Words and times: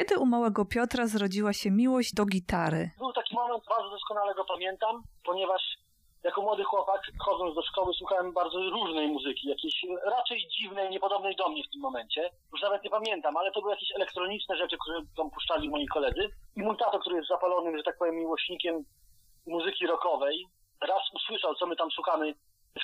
Kiedy 0.00 0.18
u 0.18 0.26
małego 0.26 0.64
Piotra 0.64 1.06
zrodziła 1.06 1.52
się 1.52 1.70
miłość 1.70 2.14
do 2.14 2.24
gitary? 2.26 2.90
Był 2.98 3.12
taki 3.12 3.34
moment, 3.34 3.64
bardzo 3.68 3.90
doskonale 3.90 4.34
go 4.34 4.44
pamiętam, 4.44 5.02
ponieważ 5.24 5.62
jako 6.24 6.42
młody 6.42 6.64
chłopak, 6.64 7.00
chodząc 7.18 7.54
do 7.54 7.62
szkoły, 7.62 7.94
słuchałem 7.94 8.32
bardzo 8.32 8.58
różnej 8.70 9.08
muzyki, 9.08 9.48
jakiejś 9.48 9.86
raczej 10.16 10.48
dziwnej, 10.48 10.90
niepodobnej 10.90 11.36
do 11.36 11.48
mnie 11.48 11.62
w 11.64 11.72
tym 11.72 11.80
momencie. 11.80 12.30
Już 12.52 12.62
nawet 12.62 12.84
nie 12.84 12.90
pamiętam, 12.90 13.36
ale 13.36 13.52
to 13.52 13.60
były 13.60 13.72
jakieś 13.72 13.92
elektroniczne 13.94 14.56
rzeczy, 14.56 14.76
które 14.82 14.98
tam 15.16 15.30
puszczali 15.30 15.70
moi 15.70 15.86
koledzy. 15.86 16.28
I 16.56 16.62
mój 16.62 16.76
tato, 16.76 16.98
który 16.98 17.16
jest 17.16 17.28
zapalonym, 17.28 17.76
że 17.76 17.82
tak 17.82 17.98
powiem, 17.98 18.16
miłośnikiem 18.16 18.84
muzyki 19.46 19.86
rockowej, 19.86 20.46
raz 20.88 21.02
usłyszał, 21.14 21.54
co 21.54 21.66
my 21.66 21.76
tam 21.76 21.90
szukamy 21.90 22.34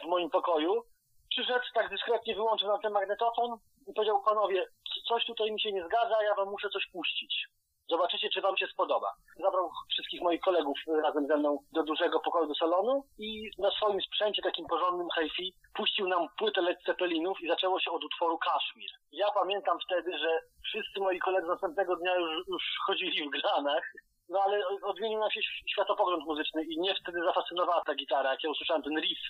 w 0.03 0.07
moim 0.09 0.31
pokoju, 0.31 0.83
przyszedł, 1.31 1.65
tak 1.75 1.91
dyskretnie 1.91 2.35
wyłączył 2.35 2.69
nam 2.69 2.81
ten 2.81 2.93
magnetofon 2.93 3.59
i 3.87 3.93
powiedział, 3.95 4.23
panowie, 4.23 4.67
coś 5.09 5.25
tutaj 5.25 5.53
mi 5.53 5.61
się 5.61 5.73
nie 5.73 5.85
zgadza, 5.85 6.23
ja 6.23 6.35
wam 6.35 6.51
muszę 6.51 6.69
coś 6.71 6.87
puścić. 6.93 7.47
Zobaczycie, 7.91 8.29
czy 8.31 8.41
wam 8.41 8.57
się 8.57 8.67
spodoba. 8.67 9.13
Zabrał 9.37 9.71
wszystkich 9.91 10.23
moich 10.23 10.41
kolegów 10.41 10.79
razem 11.03 11.27
ze 11.27 11.37
mną 11.37 11.59
do 11.73 11.83
dużego 11.83 12.21
pokoju 12.21 12.47
do 12.49 12.55
salonu 12.55 13.05
i 13.19 13.51
na 13.59 13.71
swoim 13.71 14.01
sprzęcie, 14.01 14.43
takim 14.43 14.67
porządnym 14.67 15.09
hi-fi, 15.19 15.55
puścił 15.75 16.09
nam 16.09 16.29
płytę 16.39 16.61
Led 16.61 16.79
Zeppelinów 16.87 17.41
i 17.41 17.49
zaczęło 17.49 17.81
się 17.81 17.91
od 17.91 18.05
utworu 18.05 18.39
Kaszmir. 18.39 18.91
Ja 19.13 19.31
pamiętam 19.31 19.79
wtedy, 19.87 20.19
że 20.19 20.41
wszyscy 20.65 21.01
moi 21.01 21.19
koledzy 21.19 21.47
następnego 21.47 21.97
dnia 21.97 22.15
już, 22.17 22.49
już 22.49 22.63
chodzili 22.87 23.29
w 23.29 23.31
granach, 23.31 23.93
no 24.29 24.41
ale 24.45 24.57
odmienił 24.83 25.19
nam 25.21 25.31
się 25.31 25.41
światopogląd 25.73 26.25
muzyczny 26.25 26.65
i 26.65 26.81
mnie 26.81 26.95
wtedy 27.03 27.19
zafascynowała 27.25 27.83
ta 27.87 27.95
gitara. 27.95 28.31
Jak 28.31 28.45
ja 28.45 28.51
usłyszałem 28.51 28.83
ten 28.83 29.01
riff 29.01 29.21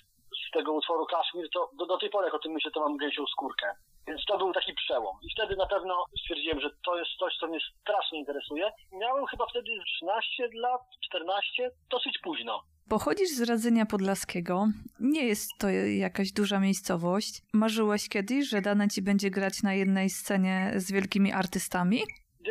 z 0.47 0.51
tego 0.51 0.73
utworu 0.73 1.05
Kaszmir, 1.05 1.49
to 1.53 1.69
do, 1.79 1.85
do 1.85 1.97
tej 1.97 2.09
pory 2.09 2.25
jak 2.25 2.33
o 2.33 2.39
tym 2.39 2.51
myślę, 2.51 2.71
to 2.71 2.79
mam 2.79 2.97
gęsią 2.97 3.25
skórkę. 3.25 3.67
Więc 4.07 4.25
to 4.25 4.37
był 4.37 4.53
taki 4.53 4.73
przełom. 4.73 5.17
I 5.23 5.33
wtedy 5.33 5.55
na 5.55 5.65
pewno 5.65 6.05
stwierdziłem, 6.21 6.59
że 6.59 6.69
to 6.85 6.97
jest 6.99 7.11
coś, 7.19 7.37
co 7.39 7.47
mnie 7.47 7.59
strasznie 7.81 8.19
interesuje. 8.19 8.71
Miałem 8.91 9.25
chyba 9.25 9.45
wtedy 9.49 9.71
13 9.85 10.49
lat, 10.53 10.81
14, 11.05 11.71
dosyć 11.91 12.19
późno. 12.23 12.61
Pochodzisz 12.89 13.29
z 13.29 13.49
Radzenia 13.49 13.85
Podlaskiego. 13.85 14.65
Nie 14.99 15.25
jest 15.25 15.51
to 15.59 15.69
jakaś 15.99 16.31
duża 16.31 16.59
miejscowość. 16.59 17.41
Marzyłeś 17.53 18.09
kiedyś, 18.09 18.49
że 18.49 18.61
dane 18.61 18.87
ci 18.87 19.01
będzie 19.01 19.29
grać 19.29 19.63
na 19.63 19.73
jednej 19.73 20.09
scenie 20.09 20.71
z 20.75 20.91
wielkimi 20.91 21.31
artystami? 21.31 22.01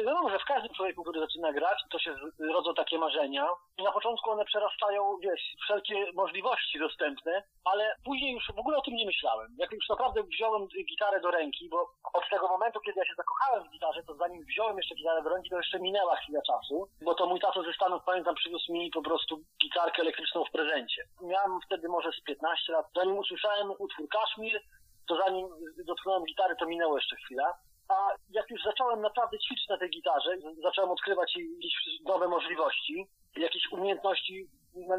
Wiadomo, 0.06 0.30
że 0.30 0.38
w 0.38 0.44
każdym 0.44 0.74
człowieku, 0.74 1.02
który 1.02 1.20
zaczyna 1.20 1.52
grać, 1.52 1.78
to 1.90 1.98
się 1.98 2.14
rodzą 2.52 2.74
takie 2.74 2.98
marzenia. 2.98 3.48
I 3.78 3.82
na 3.82 3.92
początku 3.92 4.30
one 4.30 4.44
przerastają, 4.44 5.16
wiesz, 5.22 5.40
wszelkie 5.62 6.12
możliwości 6.14 6.78
dostępne, 6.78 7.42
ale 7.64 7.94
później 8.04 8.32
już 8.34 8.46
w 8.56 8.58
ogóle 8.58 8.76
o 8.76 8.82
tym 8.82 8.94
nie 8.94 9.06
myślałem. 9.06 9.56
Jak 9.58 9.72
już 9.72 9.88
naprawdę 9.88 10.22
wziąłem 10.22 10.68
gitarę 10.90 11.20
do 11.20 11.30
ręki, 11.30 11.68
bo 11.68 11.90
od 12.12 12.28
tego 12.30 12.48
momentu, 12.48 12.80
kiedy 12.80 12.98
ja 13.00 13.06
się 13.06 13.14
zakochałem 13.16 13.64
w 13.64 13.72
gitarze, 13.72 14.02
to 14.02 14.14
zanim 14.14 14.44
wziąłem 14.44 14.76
jeszcze 14.76 14.94
gitarę 14.94 15.22
do 15.22 15.30
ręki, 15.30 15.50
to 15.50 15.56
jeszcze 15.56 15.80
minęła 15.80 16.16
chwila 16.16 16.40
czasu, 16.42 16.88
bo 17.02 17.14
to 17.14 17.26
mój 17.26 17.40
tato 17.40 17.62
ze 17.62 17.72
Stanów, 17.72 18.02
pamiętam, 18.06 18.34
przywiózł 18.34 18.72
mi 18.72 18.90
po 18.90 19.02
prostu 19.02 19.36
gitarkę 19.62 20.02
elektryczną 20.02 20.44
w 20.44 20.50
prezencie. 20.50 21.02
Miałem 21.22 21.60
wtedy 21.66 21.88
może 21.88 22.12
z 22.12 22.20
15 22.22 22.72
lat. 22.72 22.86
Zanim 22.94 23.18
usłyszałem 23.18 23.70
utwór 23.78 24.08
Kaszmir, 24.08 24.60
to 25.08 25.16
zanim 25.16 25.48
dotknąłem 25.84 26.24
gitary, 26.24 26.56
to 26.56 26.66
minęło 26.66 26.96
jeszcze 26.96 27.16
chwila. 27.16 27.54
A 27.88 28.08
jak 28.30 28.50
już 28.50 28.62
zacząłem 28.62 29.00
naprawdę 29.00 29.38
ćwiczyć 29.38 29.68
na 29.68 29.78
tej 29.78 29.90
gitarze, 29.90 30.30
zacząłem 30.62 30.90
odkrywać 30.90 31.36
jakieś 31.36 31.74
nowe 32.04 32.28
możliwości, 32.28 33.06
jakieś 33.36 33.72
umiejętności 33.72 34.46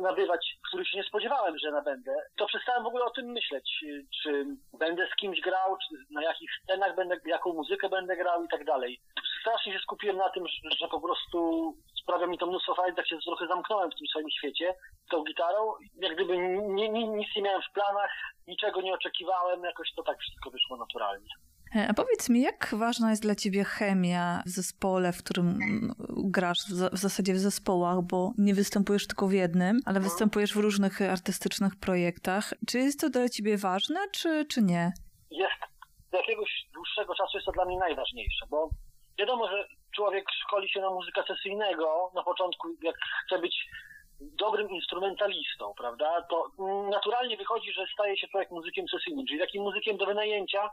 nabywać, 0.01 0.57
których 0.67 0.87
się 0.87 0.97
nie 0.97 1.03
spodziewałem, 1.03 1.57
że 1.57 1.71
nabędę, 1.71 2.15
to 2.37 2.45
przestałem 2.45 2.83
w 2.83 2.87
ogóle 2.87 3.05
o 3.05 3.09
tym 3.09 3.25
myśleć, 3.25 3.85
czy 4.23 4.45
będę 4.79 5.07
z 5.07 5.15
kimś 5.15 5.41
grał, 5.41 5.77
czy 5.77 5.95
na 6.11 6.23
jakich 6.23 6.49
scenach 6.63 6.95
będę, 6.95 7.15
jaką 7.25 7.53
muzykę 7.53 7.89
będę 7.89 8.17
grał 8.17 8.43
i 8.43 8.47
tak 8.47 8.65
dalej. 8.65 8.99
Strasznie 9.41 9.73
się 9.73 9.79
skupiłem 9.79 10.17
na 10.17 10.29
tym, 10.29 10.43
że 10.81 10.87
po 10.87 11.01
prostu 11.01 11.73
sprawia 12.01 12.27
mi 12.27 12.37
to 12.37 12.47
mnóstwo 12.47 12.75
fajnie, 12.75 12.95
tak 12.95 13.07
się 13.07 13.17
trochę 13.25 13.47
zamknąłem 13.47 13.91
w 13.91 13.95
tym 13.95 14.07
swoim 14.07 14.29
świecie 14.29 14.75
tą 15.11 15.23
gitarą. 15.23 15.73
Jak 15.95 16.15
gdyby 16.15 16.37
nie, 16.37 16.89
nie, 16.89 17.07
nic 17.07 17.27
nie 17.35 17.41
miałem 17.41 17.61
w 17.61 17.73
planach, 17.73 18.11
niczego 18.47 18.81
nie 18.81 18.93
oczekiwałem, 18.93 19.63
jakoś 19.63 19.93
to 19.95 20.03
tak 20.03 20.19
wszystko 20.19 20.49
wyszło 20.49 20.77
naturalnie. 20.77 21.29
E, 21.75 21.87
a 21.89 21.93
powiedz 21.93 22.29
mi, 22.29 22.41
jak 22.41 22.75
ważna 22.79 23.09
jest 23.09 23.21
dla 23.21 23.35
ciebie 23.35 23.63
chemia 23.63 24.41
w 24.45 24.49
zespole, 24.49 25.13
w 25.13 25.23
którym 25.23 25.59
grasz, 26.09 26.59
w 26.91 26.97
zasadzie 26.97 27.33
w 27.33 27.39
zespołach, 27.39 28.01
bo 28.01 28.31
nie 28.37 28.53
występujesz 28.53 29.07
tylko 29.07 29.27
w 29.27 29.33
jednym, 29.33 29.79
ale 29.85 29.99
występujesz 29.99 30.53
w 30.53 30.57
różnych 30.57 31.01
artystycznych 31.01 31.75
projektach. 31.75 32.53
Czy 32.67 32.77
jest 32.77 33.01
to 33.01 33.09
dla 33.09 33.29
ciebie 33.29 33.57
ważne, 33.57 33.99
czy, 34.11 34.45
czy 34.45 34.61
nie? 34.61 34.91
Jest. 35.31 35.61
Z 36.09 36.13
jakiegoś 36.13 36.49
dłuższego 36.73 37.15
czasu 37.15 37.37
jest 37.37 37.45
to 37.45 37.51
dla 37.51 37.65
mnie 37.65 37.77
najważniejsze, 37.79 38.45
bo 38.49 38.69
wiadomo, 39.19 39.47
że 39.47 39.67
człowiek 39.95 40.25
szkoli 40.31 40.69
się 40.69 40.81
na 40.81 40.89
muzyka 40.89 41.23
sesyjnego 41.27 42.11
na 42.15 42.23
początku, 42.23 42.67
jak 42.81 42.95
chce 43.25 43.39
być 43.39 43.55
dobrym 44.19 44.69
instrumentalistą, 44.69 45.73
prawda, 45.77 46.21
to 46.29 46.51
naturalnie 46.89 47.37
wychodzi, 47.37 47.73
że 47.73 47.85
staje 47.93 48.17
się 48.17 48.27
człowiek 48.27 48.51
muzykiem 48.51 48.85
sesyjnym, 48.87 49.25
czyli 49.27 49.39
takim 49.39 49.63
muzykiem 49.63 49.97
do 49.97 50.05
wynajęcia, 50.05 50.69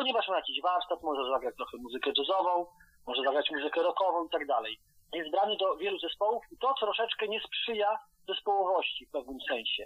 ponieważ 0.00 0.28
ma 0.28 0.36
jakiś 0.36 0.62
warsztat, 0.62 1.02
może 1.02 1.30
zagrać 1.30 1.56
trochę 1.56 1.76
muzykę 1.76 2.10
jazzową, 2.18 2.66
może 3.06 3.22
zagrać 3.22 3.50
muzykę 3.50 3.82
rockową 3.82 4.26
i 4.26 4.30
tak 4.30 4.46
dalej. 4.46 4.78
Jest 5.12 5.30
brany 5.30 5.56
do 5.56 5.76
wielu 5.76 5.98
zespołów 5.98 6.42
i 6.52 6.56
to 6.58 6.74
troszeczkę 6.80 7.28
nie 7.28 7.40
sprzyja 7.40 7.98
zespołowości 8.28 9.06
w 9.06 9.10
pewnym 9.10 9.38
sensie. 9.48 9.84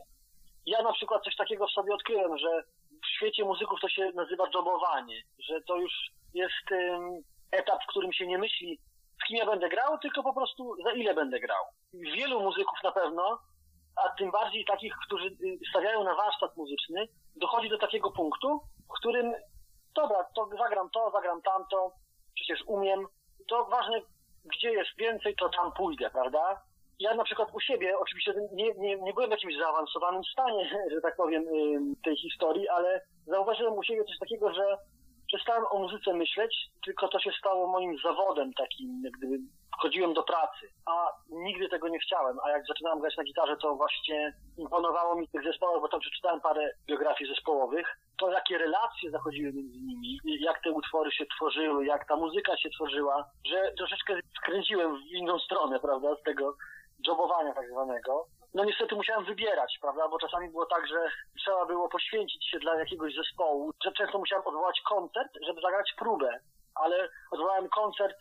Ja 0.66 0.82
na 0.82 0.92
przykład 0.92 1.24
coś 1.24 1.36
takiego 1.36 1.66
w 1.66 1.70
sobie 1.70 1.94
odkryłem, 1.94 2.38
że 2.38 2.62
w 3.04 3.06
świecie 3.16 3.44
muzyków 3.44 3.80
to 3.80 3.88
się 3.88 4.12
nazywa 4.14 4.44
jobowanie, 4.54 5.22
że 5.38 5.60
to 5.60 5.76
już 5.76 5.92
jest 6.34 6.70
um, 6.70 7.22
etap, 7.52 7.78
w 7.84 7.90
którym 7.90 8.12
się 8.12 8.26
nie 8.26 8.38
myśli, 8.38 8.78
z 9.22 9.26
kim 9.28 9.36
ja 9.36 9.46
będę 9.46 9.68
grał, 9.68 9.98
tylko 9.98 10.22
po 10.22 10.34
prostu 10.34 10.76
za 10.84 10.92
ile 10.92 11.14
będę 11.14 11.40
grał. 11.40 11.64
Wielu 11.94 12.40
muzyków 12.40 12.78
na 12.84 12.92
pewno, 12.92 13.38
a 13.96 14.08
tym 14.18 14.30
bardziej 14.30 14.64
takich, 14.64 14.94
którzy 15.06 15.26
y, 15.26 15.58
stawiają 15.70 16.04
na 16.04 16.14
warsztat 16.14 16.56
muzyczny, 16.56 17.08
dochodzi 17.36 17.68
do 17.68 17.78
takiego 17.78 18.10
punktu, 18.10 18.60
w 18.90 18.98
którym 18.98 19.34
dobra, 19.94 20.24
to 20.34 20.48
zagram 20.58 20.90
to, 20.90 21.10
zagram 21.10 21.42
tamto, 21.42 21.92
przecież 22.34 22.62
umiem. 22.66 23.06
To 23.48 23.64
ważne, 23.64 24.00
gdzie 24.44 24.72
jest 24.72 24.90
więcej, 24.98 25.34
to 25.36 25.48
tam 25.48 25.72
pójdę, 25.72 26.10
prawda? 26.10 26.60
Ja 26.98 27.14
na 27.14 27.24
przykład 27.24 27.48
u 27.52 27.60
siebie, 27.60 27.98
oczywiście 27.98 28.34
nie, 28.52 28.74
nie, 28.74 28.96
nie 28.96 29.12
byłem 29.12 29.30
w 29.30 29.36
jakimś 29.38 29.58
zaawansowanym 29.58 30.24
stanie, 30.32 30.70
że 30.94 31.00
tak 31.00 31.16
powiem, 31.16 31.44
tej 32.04 32.16
historii, 32.16 32.68
ale 32.68 33.00
zauważyłem 33.26 33.74
u 33.74 33.82
siebie 33.82 34.04
coś 34.04 34.18
takiego, 34.18 34.54
że 34.54 34.78
przestałem 35.34 35.64
o 35.70 35.78
muzyce 35.78 36.12
myśleć, 36.12 36.70
tylko 36.84 37.08
to 37.08 37.18
się 37.18 37.30
stało 37.38 37.66
moim 37.66 37.98
zawodem 37.98 38.52
takim, 38.52 39.02
gdyby 39.18 39.38
wchodziłem 39.78 40.14
do 40.14 40.22
pracy, 40.22 40.68
a 40.86 41.08
nigdy 41.30 41.68
tego 41.68 41.88
nie 41.88 41.98
chciałem, 41.98 42.36
a 42.44 42.50
jak 42.50 42.66
zaczynałem 42.66 43.00
grać 43.00 43.16
na 43.16 43.24
gitarze, 43.24 43.56
to 43.56 43.74
właśnie 43.74 44.32
imponowało 44.58 45.14
mi 45.14 45.28
tych 45.28 45.44
zespołów, 45.44 45.82
bo 45.82 45.88
tam 45.88 46.00
przeczytałem 46.00 46.40
parę 46.40 46.70
biografii 46.86 47.30
zespołowych, 47.34 47.86
to 48.18 48.30
jakie 48.30 48.58
relacje 48.58 49.10
zachodziły 49.10 49.52
między 49.52 49.78
nimi, 49.78 50.18
jak 50.40 50.62
te 50.62 50.70
utwory 50.70 51.12
się 51.12 51.26
tworzyły, 51.26 51.86
jak 51.86 52.08
ta 52.08 52.16
muzyka 52.16 52.56
się 52.56 52.70
tworzyła, 52.70 53.24
że 53.46 53.72
troszeczkę 53.78 54.18
skręciłem 54.38 54.96
w 54.96 55.06
inną 55.06 55.38
stronę, 55.38 55.80
prawda, 55.80 56.16
z 56.16 56.22
tego 56.22 56.54
jobowania 57.06 57.54
tak 57.54 57.70
zwanego. 57.70 58.26
No 58.54 58.64
niestety 58.64 58.94
musiałem 58.94 59.24
wybierać, 59.24 59.78
prawda, 59.80 60.08
bo 60.08 60.18
czasami 60.18 60.48
było 60.50 60.66
tak, 60.66 60.86
że 60.86 61.08
trzeba 61.38 61.66
było 61.66 61.88
poświęcić 61.88 62.50
się 62.50 62.58
dla 62.58 62.74
jakiegoś 62.74 63.14
zespołu, 63.14 63.72
że 63.84 63.92
często 63.92 64.18
musiałem 64.18 64.46
odwołać 64.46 64.80
koncert, 64.80 65.32
żeby 65.46 65.60
zagrać 65.60 65.94
próbę, 65.98 66.40
ale 66.74 67.08
odwołałem 67.30 67.68
koncert 67.68 68.16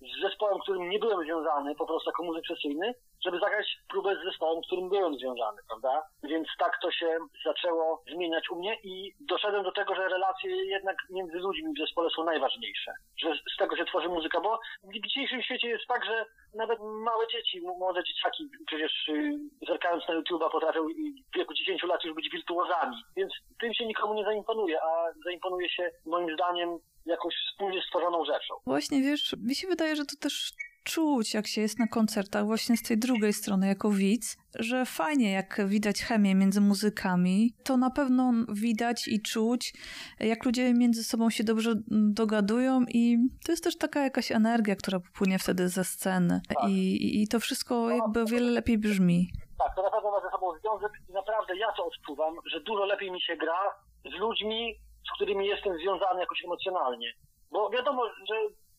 z 0.00 0.22
zespołem, 0.22 0.58
którym 0.58 0.90
nie 0.90 0.98
byłem 0.98 1.24
związany, 1.24 1.74
po 1.74 1.86
prostu 1.86 2.10
jako 2.10 2.22
muzyk 2.22 2.46
sesyjny, 2.46 2.94
żeby 3.24 3.38
zagrać 3.38 3.66
próbę 3.88 4.16
z 4.16 4.24
zespołem, 4.24 4.64
z 4.64 4.66
którym 4.66 4.88
byłem 4.88 5.18
związany, 5.18 5.58
prawda? 5.68 6.02
Więc 6.22 6.48
tak 6.58 6.78
to 6.82 6.90
się 6.90 7.18
zaczęło 7.44 8.02
zmieniać 8.12 8.50
u 8.50 8.56
mnie 8.56 8.78
i 8.84 9.12
doszedłem 9.20 9.64
do 9.64 9.72
tego, 9.72 9.94
że 9.94 10.08
relacje 10.08 10.50
jednak 10.66 10.96
między 11.10 11.38
ludźmi 11.38 11.74
w 11.74 11.78
zespole 11.78 12.10
są 12.16 12.24
najważniejsze. 12.24 12.92
Że 13.18 13.34
z 13.54 13.56
tego 13.58 13.76
się 13.76 13.84
tworzy 13.84 14.08
muzyka, 14.08 14.40
bo 14.40 14.58
w 14.84 15.06
dzisiejszym 15.06 15.42
świecie 15.42 15.68
jest 15.68 15.86
tak, 15.88 16.04
że 16.04 16.26
nawet 16.54 16.78
małe 16.80 17.26
dzieci, 17.28 17.60
młode 17.60 18.04
dzieciaki 18.04 18.48
przecież 18.66 19.08
y, 19.08 19.38
zerkając 19.68 20.08
na 20.08 20.14
YouTube'a 20.14 20.50
potrafią 20.50 20.86
w 21.32 21.36
wieku 21.36 21.54
10 21.54 21.82
lat 21.82 22.04
już 22.04 22.14
być 22.14 22.30
wirtuozami. 22.30 22.96
Więc 23.16 23.32
tym 23.60 23.74
się 23.74 23.86
nikomu 23.86 24.14
nie 24.14 24.24
zaimponuje, 24.24 24.82
a 24.82 25.12
zaimponuje 25.24 25.70
się 25.70 25.90
moim 26.06 26.34
zdaniem 26.34 26.78
jakąś 27.06 27.34
wspólnie 27.50 27.82
stworzoną 27.82 28.24
rzeczą. 28.24 28.54
Właśnie, 28.66 29.02
wiesz, 29.02 29.34
mi 29.38 29.54
się 29.54 29.66
wydaje, 29.66 29.96
że 29.96 30.04
to 30.04 30.16
też 30.20 30.52
czuć, 30.84 31.34
jak 31.34 31.46
się 31.46 31.60
jest 31.60 31.78
na 31.78 31.86
koncertach, 31.86 32.46
właśnie 32.46 32.76
z 32.76 32.82
tej 32.82 32.98
drugiej 32.98 33.32
strony, 33.32 33.66
jako 33.66 33.90
widz, 33.90 34.36
że 34.58 34.84
fajnie, 34.84 35.32
jak 35.32 35.60
widać 35.66 36.02
chemię 36.02 36.34
między 36.34 36.60
muzykami, 36.60 37.54
to 37.64 37.76
na 37.76 37.90
pewno 37.90 38.32
widać 38.48 39.08
i 39.08 39.22
czuć, 39.22 39.72
jak 40.20 40.44
ludzie 40.44 40.74
między 40.74 41.04
sobą 41.04 41.30
się 41.30 41.44
dobrze 41.44 41.72
dogadują 41.90 42.80
i 42.88 43.18
to 43.46 43.52
jest 43.52 43.64
też 43.64 43.78
taka 43.78 44.00
jakaś 44.00 44.32
energia, 44.32 44.76
która 44.76 45.00
popłynie 45.00 45.38
wtedy 45.38 45.68
ze 45.68 45.84
sceny 45.84 46.40
tak. 46.48 46.68
I, 46.68 47.22
i 47.22 47.28
to 47.28 47.40
wszystko 47.40 47.90
jakby 47.90 48.22
o 48.22 48.26
wiele 48.26 48.50
lepiej 48.50 48.78
brzmi. 48.78 49.28
Tak, 49.58 49.76
to 49.76 49.82
na 49.82 49.90
pewno 49.90 50.10
ma 50.10 50.20
ze 50.20 50.30
sobą 50.30 50.46
związek 50.60 50.92
i 51.08 51.12
naprawdę 51.12 51.56
ja 51.56 51.72
to 51.76 51.86
odczuwam, 51.86 52.34
że 52.52 52.60
dużo 52.60 52.84
lepiej 52.84 53.10
mi 53.10 53.20
się 53.20 53.36
gra 53.36 53.60
z 54.04 54.20
ludźmi, 54.20 54.74
z 55.08 55.14
którymi 55.16 55.46
jestem 55.46 55.78
związany 55.78 56.20
jakoś 56.20 56.44
emocjonalnie. 56.44 57.12
Bo 57.50 57.70
wiadomo, 57.70 58.02
że 58.28 58.34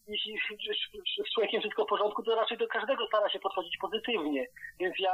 jeśli 0.08 0.38
z 1.28 1.34
człowiekiem 1.34 1.62
wszystko 1.62 1.86
w 1.86 1.90
porządku, 1.90 2.24
to 2.24 2.36
raczej 2.36 2.58
do 2.58 2.68
każdego 2.68 3.08
stara 3.08 3.30
się 3.30 3.40
podchodzić 3.40 3.78
pozytywnie. 3.78 4.46
Więc 4.80 4.96
ja 5.00 5.14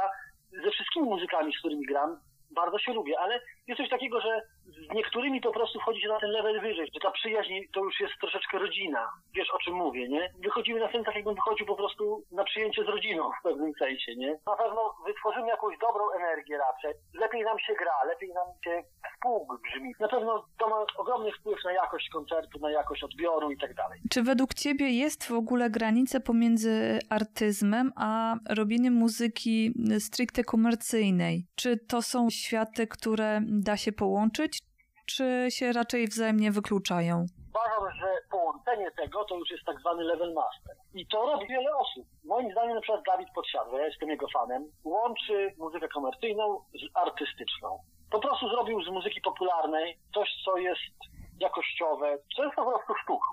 ze 0.64 0.70
wszystkimi 0.70 1.06
muzykami, 1.06 1.52
z 1.52 1.58
którymi 1.58 1.86
gram, 1.86 2.20
bardzo 2.54 2.78
się 2.78 2.92
lubię, 2.92 3.20
ale 3.20 3.40
jest 3.66 3.80
coś 3.80 3.90
takiego, 3.90 4.20
że 4.20 4.40
z 4.66 4.94
niektórymi 4.94 5.40
po 5.40 5.52
prostu 5.52 5.80
wchodzi 5.80 6.00
się 6.00 6.08
na 6.08 6.20
ten 6.20 6.30
level 6.30 6.60
wyżej, 6.60 6.86
że 6.94 7.00
ta 7.00 7.10
przyjaźń 7.10 7.54
to 7.74 7.80
już 7.80 8.00
jest 8.00 8.14
troszeczkę 8.20 8.58
rodzina. 8.58 9.08
Wiesz 9.34 9.50
o 9.50 9.58
czym 9.58 9.74
mówię, 9.74 10.08
nie? 10.08 10.30
Wychodzimy 10.38 10.80
na 10.80 10.88
scenie 10.88 11.04
tak 11.04 11.14
jakbym 11.14 11.34
wychodził 11.34 11.66
po 11.66 11.76
prostu 11.76 12.22
na 12.32 12.44
przyjęcie 12.44 12.84
z 12.84 12.88
rodziną 12.88 13.30
w 13.40 13.42
pewnym 13.42 13.72
sensie, 13.78 14.16
nie? 14.16 14.38
Na 14.46 14.56
pewno 14.56 14.94
wytworzymy 15.06 15.48
jakąś 15.48 15.78
dobrą 15.78 16.10
energię 16.10 16.58
raczej. 16.58 16.94
Lepiej 17.14 17.42
nam 17.42 17.58
się 17.58 17.74
gra, 17.74 18.04
lepiej 18.06 18.28
nam 18.28 18.46
się 18.64 18.82
współbrzmi. 19.32 19.94
Na 20.00 20.08
pewno 20.08 20.44
to 20.58 20.68
ma 20.68 20.84
ogromny 20.98 21.30
wpływ 21.40 21.58
na 21.64 21.72
jakość 21.72 22.08
koncertu, 22.08 22.58
na 22.58 22.70
jakość 22.70 23.04
odbioru 23.04 23.50
i 23.50 23.58
tak 23.58 23.74
dalej. 23.74 24.00
Czy 24.10 24.22
według 24.22 24.54
ciebie 24.54 24.90
jest 24.90 25.28
w 25.28 25.32
ogóle 25.32 25.70
granica 25.70 26.20
pomiędzy 26.20 26.98
artyzmem 27.10 27.92
a 27.96 28.34
robieniem 28.56 28.94
muzyki 28.94 29.72
stricte 29.98 30.44
komercyjnej? 30.44 31.46
Czy 31.54 31.76
to 31.76 32.02
są 32.02 32.30
światy, 32.30 32.86
które 32.86 33.40
da 33.46 33.76
się 33.76 33.92
połączyć, 33.92 34.58
czy 35.06 35.46
się 35.50 35.72
raczej 35.72 36.06
wzajemnie 36.06 36.50
wykluczają? 36.50 37.26
Uważam, 37.50 37.96
że 38.00 38.06
połączenie 38.30 38.90
tego 38.90 39.24
to 39.24 39.36
już 39.36 39.50
jest 39.50 39.64
tak 39.64 39.80
zwany 39.80 40.04
level 40.04 40.32
master. 40.32 40.76
I 40.94 41.06
to 41.06 41.26
robi 41.26 41.46
wiele 41.46 41.76
osób. 41.76 42.06
Moim 42.24 42.52
zdaniem 42.52 42.74
na 42.74 42.80
przykład 42.80 43.02
Dawid 43.06 43.28
Podsiadło, 43.34 43.78
ja 43.78 43.86
jestem 43.86 44.08
jego 44.08 44.26
fanem, 44.32 44.64
łączy 44.84 45.54
muzykę 45.58 45.88
komercyjną 45.88 46.58
z 46.58 46.96
artystyczną. 46.96 47.78
Po 48.12 48.20
prostu 48.20 48.48
zrobił 48.48 48.82
z 48.82 48.88
muzyki 48.88 49.20
popularnej 49.20 49.98
coś, 50.14 50.28
co 50.44 50.56
jest 50.56 50.96
jakościowe, 51.40 52.18
co 52.36 52.44
jest 52.44 52.56
po 52.56 52.64
prostu 52.64 52.94
sztuką. 53.02 53.30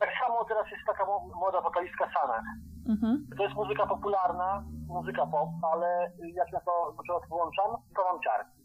Tak 0.00 0.10
samo 0.20 0.44
teraz 0.44 0.70
jest 0.70 0.84
taka 0.86 1.04
młoda 1.34 1.60
wokalistka 1.60 2.10
Sana. 2.14 2.42
Mhm. 2.88 3.26
To 3.36 3.42
jest 3.42 3.54
muzyka 3.54 3.86
popularna, 3.86 4.64
muzyka 4.88 5.26
pop, 5.26 5.48
ale 5.72 6.12
jak 6.34 6.52
ja 6.52 6.60
to 6.60 6.94
na 6.96 7.02
przykład 7.02 7.28
włączam, 7.28 7.70
to 7.96 8.04
mam 8.04 8.22
ciarki. 8.22 8.58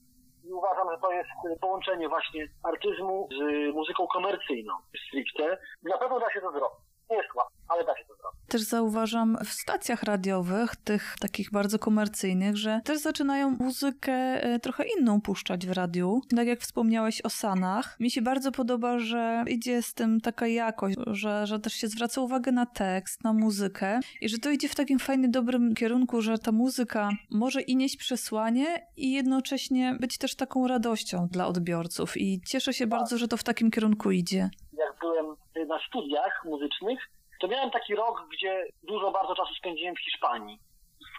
I 0.44 0.54
uważam, 0.54 0.88
że 0.92 0.98
to 0.98 1.12
jest 1.12 1.30
połączenie 1.62 2.10
właśnie 2.10 2.48
artyzmu 2.64 3.28
z 3.38 3.40
muzyką 3.76 4.08
komercyjną 4.08 4.74
stricte. 5.08 5.58
Na 5.84 5.98
pewno 5.98 6.20
da 6.20 6.34
się 6.34 6.42
to 6.42 6.52
zrobić. 6.52 6.80
Nie 7.10 7.18
jest 7.18 7.30
ale 7.74 7.84
da 7.84 7.98
się 7.98 8.04
to 8.08 8.16
zrobić. 8.16 8.40
Też 8.48 8.62
zauważam 8.62 9.38
w 9.46 9.50
stacjach 9.50 10.04
radiowych, 10.04 10.76
tych 10.76 11.16
takich 11.20 11.52
bardzo 11.52 11.80
komercyjnych, 11.80 12.58
że 12.58 12.82
też 12.84 13.00
zaczynają 13.00 13.50
muzykę 13.50 14.14
e, 14.14 14.60
trochę 14.60 14.84
inną 15.00 15.22
puszczać 15.22 15.68
w 15.68 15.72
radiu. 15.72 16.22
Tak 16.36 16.48
jak 16.48 16.60
wspomniałeś 16.60 17.22
o 17.22 17.30
Sanach. 17.30 18.00
Mi 18.00 18.12
się 18.12 18.22
bardzo 18.22 18.52
podoba, 18.52 19.00
że 19.00 19.44
idzie 19.48 19.82
z 19.82 19.94
tym 19.94 20.22
taka 20.22 20.48
jakość, 20.48 20.96
że, 21.08 21.48
że 21.48 21.60
też 21.60 21.74
się 21.74 21.88
zwraca 21.88 22.22
uwagę 22.22 22.52
na 22.52 22.66
tekst, 22.66 23.24
na 23.24 23.34
muzykę 23.34 24.00
i 24.22 24.30
że 24.30 24.38
to 24.38 24.50
idzie 24.50 24.70
w 24.70 24.76
takim 24.76 25.00
fajnym, 25.00 25.32
dobrym 25.32 25.76
kierunku, 25.76 26.22
że 26.22 26.38
ta 26.38 26.52
muzyka 26.52 27.10
może 27.32 27.62
i 27.62 27.76
nieść 27.76 27.98
przesłanie 27.98 28.88
i 28.98 29.14
jednocześnie 29.14 29.98
być 30.00 30.18
też 30.18 30.36
taką 30.36 30.68
radością 30.68 31.28
dla 31.32 31.48
odbiorców. 31.48 32.18
I 32.18 32.42
cieszę 32.42 32.74
się 32.74 32.84
tak. 32.84 32.90
bardzo, 32.90 33.18
że 33.18 33.28
to 33.28 33.38
w 33.38 33.44
takim 33.44 33.72
kierunku 33.72 34.12
idzie. 34.12 34.50
Jak 34.78 34.96
byłem 35.02 35.36
na 35.68 35.80
studiach 35.88 36.46
muzycznych, 36.46 37.00
to 37.44 37.48
miałem 37.48 37.72
taki 37.72 37.96
rok, 37.96 38.28
gdzie 38.34 38.66
dużo 38.84 39.12
bardzo 39.12 39.36
czasu 39.36 39.54
spędziłem 39.54 39.96
w 39.96 40.00
Hiszpanii. 40.00 40.60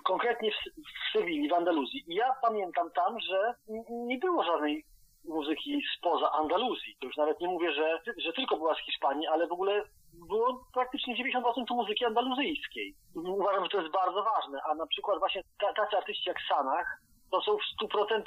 Konkretnie 0.04 0.50
w, 0.50 0.54
w 0.54 1.12
Sewilli, 1.12 1.48
w 1.48 1.52
Andaluzji. 1.52 2.04
I 2.08 2.14
ja 2.14 2.32
pamiętam 2.42 2.90
tam, 2.90 3.20
że 3.20 3.54
nie 3.90 4.18
było 4.18 4.44
żadnej 4.44 4.84
muzyki 5.24 5.82
spoza 5.98 6.32
Andaluzji. 6.32 6.96
To 7.00 7.06
już 7.06 7.16
nawet 7.16 7.40
nie 7.40 7.48
mówię, 7.48 7.72
że, 7.72 8.00
że 8.18 8.32
tylko 8.32 8.56
była 8.56 8.74
z 8.74 8.78
Hiszpanii, 8.78 9.26
ale 9.26 9.46
w 9.46 9.52
ogóle 9.52 9.82
było 10.28 10.64
praktycznie 10.74 11.16
90% 11.16 11.42
muzyki 11.70 12.04
andaluzyjskiej. 12.04 12.94
Uważam, 13.14 13.64
że 13.64 13.70
to 13.70 13.80
jest 13.80 13.92
bardzo 13.92 14.22
ważne. 14.22 14.60
A 14.70 14.74
na 14.74 14.86
przykład 14.86 15.18
właśnie 15.18 15.42
tacy 15.76 15.96
artyści 15.96 16.28
jak 16.28 16.38
Sanach, 16.48 16.86
to 17.30 17.40
są 17.40 17.56
w 17.56 17.84
100% 17.84 18.22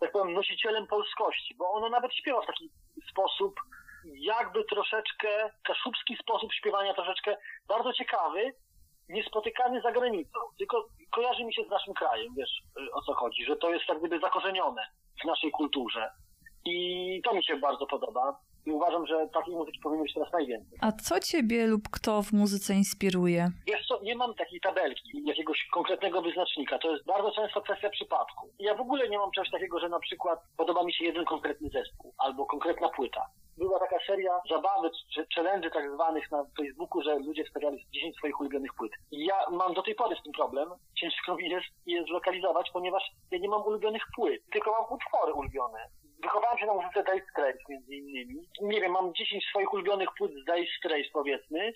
tak 0.00 0.12
powiem, 0.12 0.34
nosicielem 0.34 0.86
polskości, 0.86 1.54
bo 1.58 1.72
ono 1.72 1.88
nawet 1.88 2.14
śpiewa 2.14 2.40
w 2.40 2.46
taki 2.46 2.70
sposób, 3.10 3.54
jakby 4.24 4.64
troszeczkę 4.64 5.50
kaszubski 5.62 6.16
sposób 6.16 6.52
śpiewania, 6.52 6.94
troszeczkę 6.94 7.36
bardzo 7.68 7.92
ciekawy, 7.92 8.52
niespotykany 9.08 9.80
za 9.80 9.92
granicą, 9.92 10.38
tylko 10.58 10.88
kojarzy 11.12 11.44
mi 11.44 11.54
się 11.54 11.64
z 11.64 11.70
naszym 11.70 11.94
krajem, 11.94 12.34
wiesz 12.36 12.62
o 12.92 13.02
co 13.02 13.14
chodzi, 13.14 13.44
że 13.44 13.56
to 13.56 13.70
jest 13.70 13.86
tak 13.86 13.98
gdyby 13.98 14.20
zakorzenione 14.20 14.82
w 15.22 15.26
naszej 15.26 15.50
kulturze. 15.50 16.10
I 16.64 17.20
to 17.24 17.34
mi 17.34 17.44
się 17.44 17.56
bardzo 17.56 17.86
podoba. 17.86 18.40
I 18.66 18.70
uważam, 18.70 19.06
że 19.06 19.28
takiej 19.34 19.54
muzyki 19.54 19.78
powinno 19.82 20.02
być 20.02 20.14
teraz 20.14 20.32
najwięcej. 20.32 20.78
A 20.80 20.92
co 20.92 21.20
ciebie 21.20 21.66
lub 21.66 21.82
kto 21.92 22.22
w 22.22 22.32
muzyce 22.32 22.74
inspiruje? 22.74 23.50
Wiesz 23.66 23.86
co, 23.88 24.02
nie 24.02 24.16
mam 24.16 24.34
takiej 24.34 24.60
tabelki, 24.60 25.22
jakiegoś 25.24 25.66
konkretnego 25.72 26.22
wyznacznika. 26.22 26.78
To 26.78 26.92
jest 26.92 27.04
bardzo 27.04 27.30
często 27.30 27.60
kwestia 27.60 27.90
przypadku. 27.90 28.48
Ja 28.58 28.74
w 28.74 28.80
ogóle 28.80 29.08
nie 29.08 29.18
mam 29.18 29.30
czegoś 29.30 29.50
takiego, 29.50 29.80
że 29.80 29.88
na 29.88 30.00
przykład 30.00 30.38
podoba 30.56 30.84
mi 30.84 30.92
się 30.94 31.04
jeden 31.04 31.24
konkretny 31.24 31.68
zespół 31.68 32.14
albo 32.18 32.46
konkretna 32.46 32.88
płyta 32.88 33.26
była 33.58 33.78
taka 33.78 33.96
seria 34.06 34.40
zabawy, 34.50 34.90
czy 35.14 35.26
challenge 35.34 35.70
tak 35.70 35.90
zwanych 35.94 36.30
na 36.30 36.44
Facebooku, 36.56 37.02
że 37.02 37.18
ludzie 37.18 37.44
wstawiali 37.44 37.86
10 37.92 38.16
swoich 38.16 38.40
ulubionych 38.40 38.74
płyt. 38.74 38.92
I 39.10 39.24
ja 39.24 39.34
mam 39.50 39.74
do 39.74 39.82
tej 39.82 39.94
pory 39.94 40.16
z 40.20 40.22
tym 40.22 40.32
problem. 40.32 40.68
Ciężko 41.00 41.36
mi 41.36 41.48
jest 41.50 41.66
je 41.86 42.04
zlokalizować, 42.04 42.70
ponieważ 42.72 43.02
ja 43.30 43.38
nie 43.38 43.48
mam 43.48 43.62
ulubionych 43.62 44.02
płyt, 44.16 44.42
tylko 44.52 44.70
mam 44.70 44.84
utwory 44.92 45.32
ulubione. 45.32 45.78
Wychowałem 46.24 46.58
się 46.58 46.66
na 46.66 46.74
muzyce 46.74 47.04
Dire 47.04 47.26
Straits 47.30 47.68
między 47.68 47.94
innymi. 47.94 48.48
Nie 48.62 48.80
wiem, 48.80 48.92
mam 48.92 49.14
10 49.14 49.44
swoich 49.44 49.72
ulubionych 49.72 50.08
płyt 50.18 50.32
z 50.32 50.44
Dire 50.44 50.66
Straits 50.78 51.12
powiedzmy, 51.12 51.72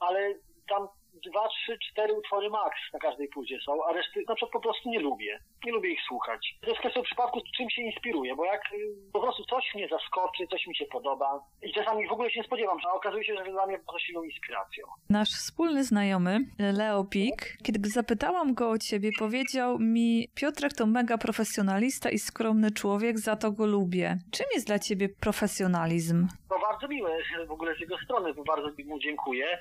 ale 0.00 0.34
tam 0.68 0.88
dwa, 1.30 1.48
trzy, 1.48 1.78
cztery 1.90 2.14
utwory 2.14 2.50
max 2.50 2.76
na 2.92 2.98
każdej 2.98 3.28
płycie 3.28 3.58
są, 3.66 3.84
a 3.84 3.92
reszty 3.92 4.24
na 4.28 4.34
przykład 4.34 4.52
po 4.52 4.60
prostu 4.60 4.90
nie 4.90 5.00
lubię. 5.00 5.38
Nie 5.64 5.72
lubię 5.72 5.90
ich 5.90 6.00
słuchać. 6.08 6.54
To 6.60 6.68
jest 6.70 6.80
kwestia 6.80 7.02
przypadku, 7.02 7.40
czym 7.56 7.70
się 7.70 7.82
inspiruję, 7.82 8.36
bo 8.36 8.44
jak 8.44 8.60
y, 8.72 9.12
po 9.12 9.20
prostu 9.20 9.44
coś 9.44 9.74
mnie 9.74 9.88
zaskoczy, 9.88 10.46
coś 10.50 10.66
mi 10.66 10.76
się 10.76 10.84
podoba 10.86 11.40
i 11.62 11.72
czasami 11.72 12.08
w 12.08 12.12
ogóle 12.12 12.30
się 12.30 12.40
nie 12.40 12.46
spodziewam, 12.46 12.78
a 12.90 12.94
okazuje 12.94 13.24
się, 13.24 13.34
że 13.36 13.52
dla 13.52 13.66
mnie 13.66 13.78
po 13.78 13.98
silną 13.98 14.22
inspiracją. 14.22 14.86
Nasz 15.10 15.28
wspólny 15.28 15.84
znajomy, 15.84 16.38
Leo 16.58 17.04
Pik, 17.04 17.56
kiedy 17.64 17.88
zapytałam 17.88 18.54
go 18.54 18.70
o 18.70 18.78
ciebie, 18.78 19.10
powiedział 19.18 19.78
mi, 19.78 20.28
Piotrek 20.34 20.72
to 20.72 20.86
mega 20.86 21.18
profesjonalista 21.18 22.10
i 22.10 22.18
skromny 22.18 22.70
człowiek, 22.70 23.18
za 23.18 23.36
to 23.36 23.52
go 23.52 23.66
lubię. 23.66 24.18
Czym 24.30 24.46
jest 24.54 24.66
dla 24.66 24.78
ciebie 24.78 25.08
profesjonalizm? 25.08 26.28
To 26.48 26.58
bardzo 26.58 26.88
miłe 26.88 27.18
w 27.46 27.50
ogóle 27.50 27.74
z 27.76 27.80
jego 27.80 27.98
strony, 27.98 28.34
bo 28.34 28.44
bardzo 28.44 28.70
mu 28.84 28.98
dziękuję. 28.98 29.58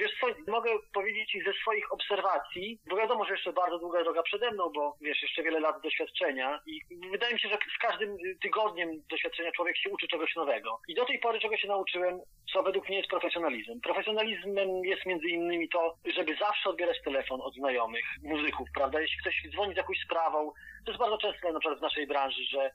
Wiesz 0.00 0.12
co, 0.20 0.26
mogę 0.52 0.70
powiedzieć 0.92 1.36
ze 1.46 1.52
swoich 1.52 1.92
obserwacji, 1.92 2.78
bo 2.90 2.96
wiadomo, 2.96 3.24
że 3.24 3.32
jeszcze 3.32 3.52
bardzo 3.52 3.78
długa 3.78 4.02
droga 4.02 4.22
przede 4.22 4.50
mną, 4.50 4.70
bo 4.74 4.96
wiesz, 5.00 5.22
jeszcze 5.22 5.42
wiele 5.42 5.60
lat 5.60 5.82
doświadczenia 5.82 6.60
i 6.66 6.80
wydaje 7.10 7.34
mi 7.34 7.40
się, 7.40 7.48
że 7.48 7.58
z 7.76 7.78
każdym 7.78 8.16
tygodniem 8.42 8.90
doświadczenia 9.10 9.52
człowiek 9.52 9.76
się 9.76 9.90
uczy 9.90 10.08
czegoś 10.08 10.36
nowego. 10.36 10.80
I 10.88 10.94
do 10.94 11.04
tej 11.04 11.18
pory 11.18 11.40
czego 11.40 11.56
się 11.56 11.68
nauczyłem, 11.68 12.20
co 12.52 12.62
według 12.62 12.88
mnie 12.88 12.98
jest 12.98 13.10
profesjonalizm. 13.10 13.80
Profesjonalizmem 13.80 14.84
jest 14.84 15.06
między 15.06 15.28
innymi 15.28 15.68
to, 15.68 15.94
żeby 16.16 16.36
zawsze 16.36 16.70
odbierać 16.70 17.02
telefon 17.04 17.40
od 17.40 17.54
znajomych, 17.54 18.04
muzyków, 18.22 18.68
prawda? 18.74 19.00
Jeśli 19.00 19.18
ktoś 19.18 19.42
dzwoni 19.52 19.74
z 19.74 19.76
jakąś 19.76 19.98
sprawą, 20.04 20.52
to 20.84 20.90
jest 20.90 20.98
bardzo 20.98 21.18
często 21.18 21.52
na 21.52 21.60
przykład 21.60 21.78
w 21.78 21.82
naszej 21.82 22.06
branży, 22.06 22.42
że 22.50 22.70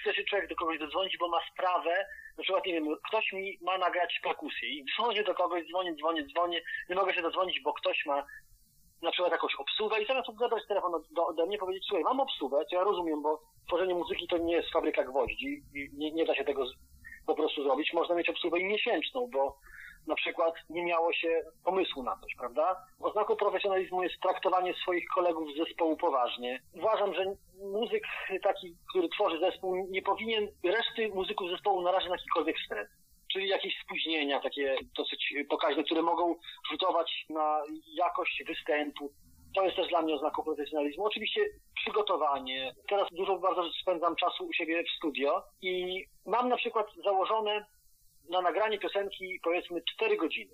chce 0.00 0.14
się 0.14 0.24
człowiek 0.24 0.48
do 0.48 0.56
kogoś 0.56 0.78
dodzwonić, 0.78 1.18
bo 1.18 1.28
ma 1.28 1.40
sprawę, 1.52 2.06
na 2.38 2.42
przykład, 2.42 2.66
nie 2.66 2.72
wiem, 2.72 2.96
ktoś 3.08 3.32
mi 3.32 3.58
ma 3.62 3.78
nagrać 3.78 4.20
perkusję 4.22 4.68
i 4.68 4.84
dzwonię 4.84 5.22
do 5.22 5.34
kogoś, 5.34 5.68
dzwonię, 5.68 5.94
dzwonię, 5.94 6.26
dzwonię, 6.26 6.62
nie 6.88 6.96
mogę 6.96 7.14
się 7.14 7.22
dodzwonić, 7.22 7.60
bo 7.60 7.72
ktoś 7.72 8.06
ma 8.06 8.26
na 9.02 9.10
przykład 9.10 9.32
jakąś 9.32 9.54
obsługę 9.54 10.02
i 10.02 10.06
zamiast 10.06 10.28
zabrać 10.38 10.66
telefon 10.68 10.92
do, 11.10 11.26
ode 11.26 11.46
mnie 11.46 11.58
powiedzieć, 11.58 11.84
słuchaj, 11.88 12.04
mam 12.04 12.20
obsługę, 12.20 12.64
co 12.70 12.76
ja 12.76 12.84
rozumiem, 12.84 13.22
bo 13.22 13.42
tworzenie 13.68 13.94
muzyki 13.94 14.28
to 14.28 14.38
nie 14.38 14.54
jest 14.54 14.72
fabryka 14.72 15.04
gwoździ 15.04 15.62
i 15.74 15.90
nie, 15.92 16.12
nie 16.12 16.24
da 16.24 16.34
się 16.34 16.44
tego 16.44 16.64
po 17.26 17.34
prostu 17.34 17.62
zrobić. 17.62 17.92
Można 17.92 18.14
mieć 18.14 18.28
obsługę 18.28 18.58
i 18.58 18.64
miesięczną, 18.64 19.30
bo 19.32 19.58
na 20.06 20.14
przykład 20.14 20.54
nie 20.70 20.84
miało 20.84 21.12
się 21.12 21.42
pomysłu 21.64 22.02
na 22.02 22.16
coś, 22.16 22.34
prawda? 22.34 22.76
Oznaką 23.00 23.36
profesjonalizmu 23.36 24.02
jest 24.02 24.20
traktowanie 24.20 24.74
swoich 24.74 25.08
kolegów 25.14 25.48
z 25.54 25.58
zespołu 25.58 25.96
poważnie. 25.96 26.60
Uważam, 26.74 27.14
że 27.14 27.24
muzyk 27.72 28.04
taki, 28.42 28.76
który 28.90 29.08
tworzy 29.08 29.38
zespół, 29.38 29.86
nie 29.90 30.02
powinien 30.02 30.48
reszty 30.64 31.08
muzyków 31.08 31.50
zespołu 31.50 31.82
narazić 31.82 32.08
na 32.08 32.16
jakikolwiek 32.16 32.56
stres. 32.66 32.88
Czyli 33.32 33.48
jakieś 33.48 33.74
spóźnienia 33.84 34.40
takie 34.40 34.76
dosyć 34.96 35.34
pokaźne, 35.48 35.84
które 35.84 36.02
mogą 36.02 36.34
rzutować 36.70 37.24
na 37.30 37.62
jakość 37.94 38.42
występu. 38.46 39.10
To 39.54 39.64
jest 39.64 39.76
też 39.76 39.88
dla 39.88 40.02
mnie 40.02 40.14
oznaką 40.14 40.42
profesjonalizmu. 40.42 41.04
Oczywiście 41.04 41.40
przygotowanie. 41.74 42.74
Teraz 42.88 43.08
dużo 43.12 43.38
bardzo 43.38 43.62
spędzam 43.82 44.16
czasu 44.16 44.46
u 44.46 44.52
siebie 44.52 44.84
w 44.84 44.96
studio 44.96 45.42
i 45.62 46.04
mam 46.26 46.48
na 46.48 46.56
przykład 46.56 46.86
założone 47.04 47.66
na 48.30 48.40
nagranie 48.40 48.78
piosenki 48.78 49.40
powiedzmy 49.42 49.82
4 49.94 50.16
godziny. 50.16 50.52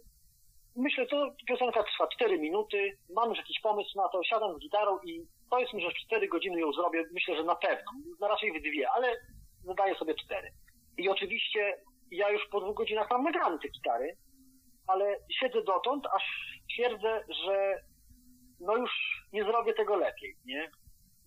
Myślę, 0.77 1.07
to 1.07 1.35
piosenka 1.49 1.83
trwa 1.83 2.07
4 2.07 2.39
minuty, 2.39 2.99
mam 3.15 3.29
już 3.29 3.39
jakiś 3.39 3.61
pomysł 3.61 3.91
na 3.97 4.09
to, 4.09 4.25
siadam 4.25 4.57
z 4.57 4.61
gitarą 4.61 4.99
i 5.05 5.27
powiedzmy, 5.51 5.81
że 5.81 5.91
w 5.91 6.07
4 6.07 6.29
godziny 6.29 6.61
ją 6.61 6.73
zrobię, 6.73 7.05
myślę, 7.13 7.37
że 7.37 7.45
na 7.45 7.55
pewno, 7.55 7.93
no 8.21 8.29
raczej 8.29 8.53
w 8.53 8.63
dwie, 8.63 8.91
ale 8.91 9.17
zadaję 9.65 9.95
sobie 9.95 10.15
4. 10.15 10.51
I 10.99 11.09
oczywiście 11.09 11.79
ja 12.11 12.31
już 12.31 12.43
po 12.51 12.61
dwóch 12.61 12.77
godzinach 12.77 13.11
mam 13.11 13.25
nagrane 13.25 13.59
te 13.59 13.69
gitary, 13.69 14.17
ale 14.87 15.17
siedzę 15.41 15.63
dotąd, 15.63 16.07
aż 16.07 16.23
twierdzę, 16.75 17.25
że 17.45 17.83
no 18.61 18.77
już 18.77 18.91
nie 19.33 19.45
zrobię 19.45 19.75
tego 19.75 19.97
lepiej, 19.97 20.37
nie? 20.45 20.71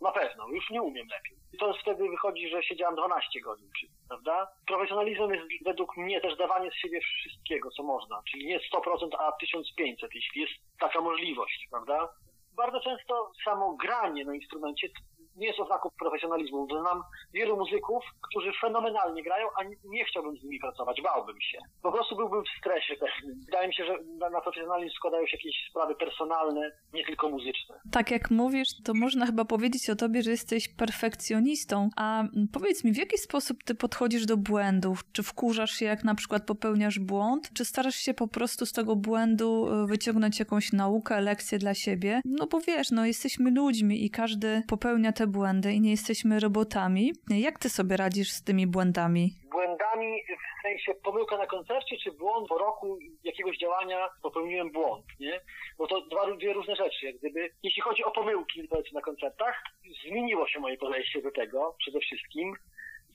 Na 0.01 0.11
pewno, 0.11 0.47
już 0.47 0.69
nie 0.69 0.81
umiem 0.81 1.07
lepiej. 1.07 1.37
To 1.59 1.73
wtedy 1.81 2.09
wychodzi, 2.09 2.49
że 2.49 2.63
siedziałem 2.63 2.95
12 2.95 3.41
godzin, 3.41 3.69
prawda? 4.07 4.47
Profesjonalizm 4.67 5.31
jest 5.31 5.63
według 5.65 5.97
mnie 5.97 6.21
też 6.21 6.37
dawanie 6.37 6.71
z 6.71 6.75
siebie 6.75 6.99
wszystkiego, 7.01 7.69
co 7.71 7.83
można, 7.83 8.21
czyli 8.31 8.45
nie 8.45 8.59
100%, 8.59 9.09
a 9.19 9.31
1500, 9.31 10.15
jeśli 10.15 10.41
jest 10.41 10.53
taka 10.79 11.01
możliwość, 11.01 11.67
prawda? 11.71 12.09
Bardzo 12.55 12.79
często 12.79 13.31
samo 13.45 13.75
granie 13.75 14.25
na 14.25 14.35
instrumencie 14.35 14.89
nie 15.35 15.47
jest 15.47 15.59
oznaką 15.59 15.89
profesjonalizmu. 15.99 16.67
Znam 16.69 17.03
wielu 17.33 17.57
muzyków, 17.57 18.03
którzy 18.21 18.51
fenomenalnie 18.61 19.23
grają, 19.23 19.47
a 19.59 19.63
nie 19.83 20.05
chciałbym 20.05 20.37
z 20.37 20.43
nimi 20.43 20.59
pracować, 20.59 21.01
bałbym 21.01 21.41
się. 21.41 21.57
Po 21.81 21.91
prostu 21.91 22.15
byłbym 22.15 22.43
w 22.43 22.59
stresie 22.59 22.95
pewnym. 22.95 23.39
Wydaje 23.45 23.67
mi 23.67 23.73
się, 23.73 23.85
że 23.85 23.97
na, 24.19 24.29
na 24.29 24.41
profesjonalizm 24.41 24.95
składają 24.95 25.27
się 25.27 25.37
jakieś 25.37 25.55
sprawy 25.69 25.95
personalne, 25.95 26.71
nie 26.93 27.05
tylko 27.05 27.29
muzyczne. 27.29 27.79
Tak 27.91 28.11
jak 28.11 28.31
mówisz, 28.31 28.67
to 28.85 28.93
można 28.93 29.25
chyba 29.25 29.45
powiedzieć 29.45 29.89
o 29.89 29.95
tobie, 29.95 30.21
że 30.21 30.31
jesteś 30.31 30.75
perfekcjonistą. 30.75 31.89
A 31.97 32.23
powiedz 32.53 32.83
mi, 32.83 32.91
w 32.91 32.97
jaki 32.97 33.17
sposób 33.17 33.63
ty 33.63 33.75
podchodzisz 33.75 34.25
do 34.25 34.37
błędów? 34.37 35.11
Czy 35.11 35.23
wkurzasz 35.23 35.71
się, 35.71 35.85
jak 35.85 36.03
na 36.03 36.15
przykład 36.15 36.45
popełniasz 36.45 36.99
błąd? 36.99 37.49
Czy 37.53 37.65
starasz 37.65 37.95
się 37.95 38.13
po 38.13 38.27
prostu 38.27 38.65
z 38.65 38.71
tego 38.71 38.95
błędu 38.95 39.67
e, 39.69 39.87
wyciągnąć 39.87 40.39
jakąś 40.39 40.73
naukę, 40.73 41.21
lekcję 41.21 41.57
dla 41.57 41.73
siebie? 41.73 42.21
No 42.25 42.47
bo 42.47 42.59
wiesz, 42.59 42.91
no 42.91 43.05
jesteśmy 43.05 43.51
ludźmi 43.51 44.05
i 44.05 44.09
każdy 44.09 44.63
popełnia 44.67 45.11
te 45.11 45.20
błędy 45.27 45.73
i 45.73 45.81
nie 45.81 45.91
jesteśmy 45.91 46.39
robotami. 46.39 47.11
Jak 47.29 47.59
ty 47.59 47.69
sobie 47.69 47.97
radzisz 47.97 48.31
z 48.31 48.43
tymi 48.43 48.67
błędami? 48.67 49.29
Błędami 49.51 50.21
w 50.59 50.61
sensie 50.61 50.93
pomyłka 51.03 51.37
na 51.37 51.47
koncercie, 51.47 51.97
czy 52.03 52.11
błąd 52.11 52.47
po 52.47 52.57
roku 52.57 52.97
jakiegoś 53.23 53.57
działania 53.57 54.09
popełniłem 54.21 54.71
błąd, 54.71 55.05
nie? 55.19 55.41
Bo 55.77 55.87
to 55.87 56.01
dwa, 56.01 56.35
dwie 56.35 56.53
różne 56.53 56.75
rzeczy. 56.75 57.05
Jak 57.05 57.17
gdyby, 57.17 57.49
jeśli 57.63 57.81
chodzi 57.81 58.03
o 58.03 58.11
pomyłki 58.11 58.69
na 58.93 59.01
koncertach, 59.01 59.63
zmieniło 60.05 60.47
się 60.47 60.59
moje 60.59 60.77
podejście 60.77 61.21
do 61.21 61.31
tego 61.31 61.75
przede 61.79 61.99
wszystkim. 61.99 62.53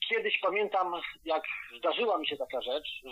Kiedyś 0.09 0.39
pamiętam, 0.41 0.93
jak 1.25 1.43
zdarzyła 1.77 2.17
mi 2.17 2.27
się 2.27 2.37
taka 2.37 2.61
rzecz, 2.61 2.87
że 3.03 3.09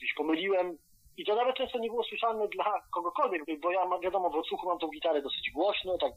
coś 0.00 0.14
pomyliłem, 0.16 0.78
i 1.16 1.24
to 1.24 1.34
nawet 1.34 1.56
często 1.56 1.78
nie 1.78 1.88
było 1.88 2.04
słyszalne 2.04 2.48
dla 2.48 2.80
kogokolwiek, 2.90 3.60
bo 3.60 3.70
ja 3.70 3.80
wiadomo, 4.02 4.30
w 4.30 4.36
odsłuchu 4.36 4.68
mam 4.68 4.78
tą 4.78 4.88
gitarę 4.88 5.22
dosyć 5.22 5.50
głośno, 5.54 5.98
tak 5.98 6.12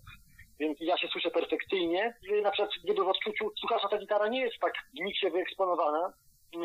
więc 0.59 0.77
ja 0.81 0.97
się 0.97 1.07
słyszę 1.07 1.31
perfekcyjnie. 1.31 2.13
Na 2.43 2.51
przykład, 2.51 2.71
gdyby 2.83 3.03
w 3.03 3.07
odczuciu 3.07 3.51
słuchacza 3.59 3.89
ta 3.89 3.97
gitara 3.97 4.27
nie 4.27 4.41
jest 4.41 4.59
tak 4.61 4.73
się 5.13 5.29
wyeksponowana, 5.29 6.13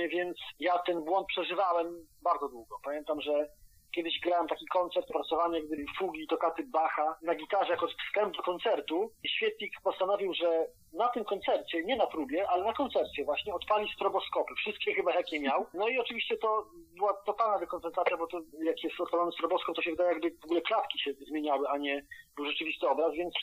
więc 0.08 0.38
ja 0.58 0.78
ten 0.78 1.04
błąd 1.04 1.26
przeżywałem 1.26 2.06
bardzo 2.22 2.48
długo. 2.48 2.76
Pamiętam, 2.84 3.20
że 3.20 3.48
kiedyś 3.94 4.20
grałem 4.20 4.48
taki 4.48 4.66
koncert, 4.66 5.08
pracowanie 5.08 5.58
jak 5.58 5.66
gdyby 5.66 5.84
fugi, 5.98 6.26
tokaty 6.26 6.62
Bacha 6.66 7.18
na 7.22 7.34
gitarze 7.34 7.70
jako 7.70 7.86
wstęp 7.86 8.36
do 8.36 8.42
koncertu. 8.42 9.12
I 9.24 9.28
świetlik 9.28 9.72
postanowił, 9.84 10.34
że 10.34 10.66
na 10.92 11.08
tym 11.08 11.24
koncercie, 11.24 11.84
nie 11.84 11.96
na 11.96 12.06
próbie, 12.06 12.48
ale 12.48 12.64
na 12.64 12.72
koncercie 12.72 13.24
właśnie 13.24 13.54
odpali 13.54 13.88
stroboskopy. 13.94 14.54
Wszystkie 14.54 14.94
chyba 14.94 15.14
jakie 15.14 15.40
miał. 15.40 15.66
No 15.74 15.88
i 15.88 15.98
oczywiście 15.98 16.36
to 16.36 16.66
była 16.96 17.14
totalna 17.26 17.58
dekoncentracja, 17.58 18.16
bo 18.16 18.26
to 18.26 18.40
jak 18.62 18.84
jest 18.84 19.00
odpalony 19.00 19.32
stroboskop, 19.32 19.76
to 19.76 19.82
się 19.82 19.90
wydaje 19.90 20.12
jakby 20.12 20.30
w 20.30 20.44
ogóle 20.44 20.60
klatki 20.60 20.98
się 20.98 21.12
zmieniały, 21.12 21.68
a 21.68 21.78
nie 21.78 22.04
był 22.36 22.46
rzeczywisty 22.46 22.88
obraz, 22.88 23.12
więc 23.14 23.34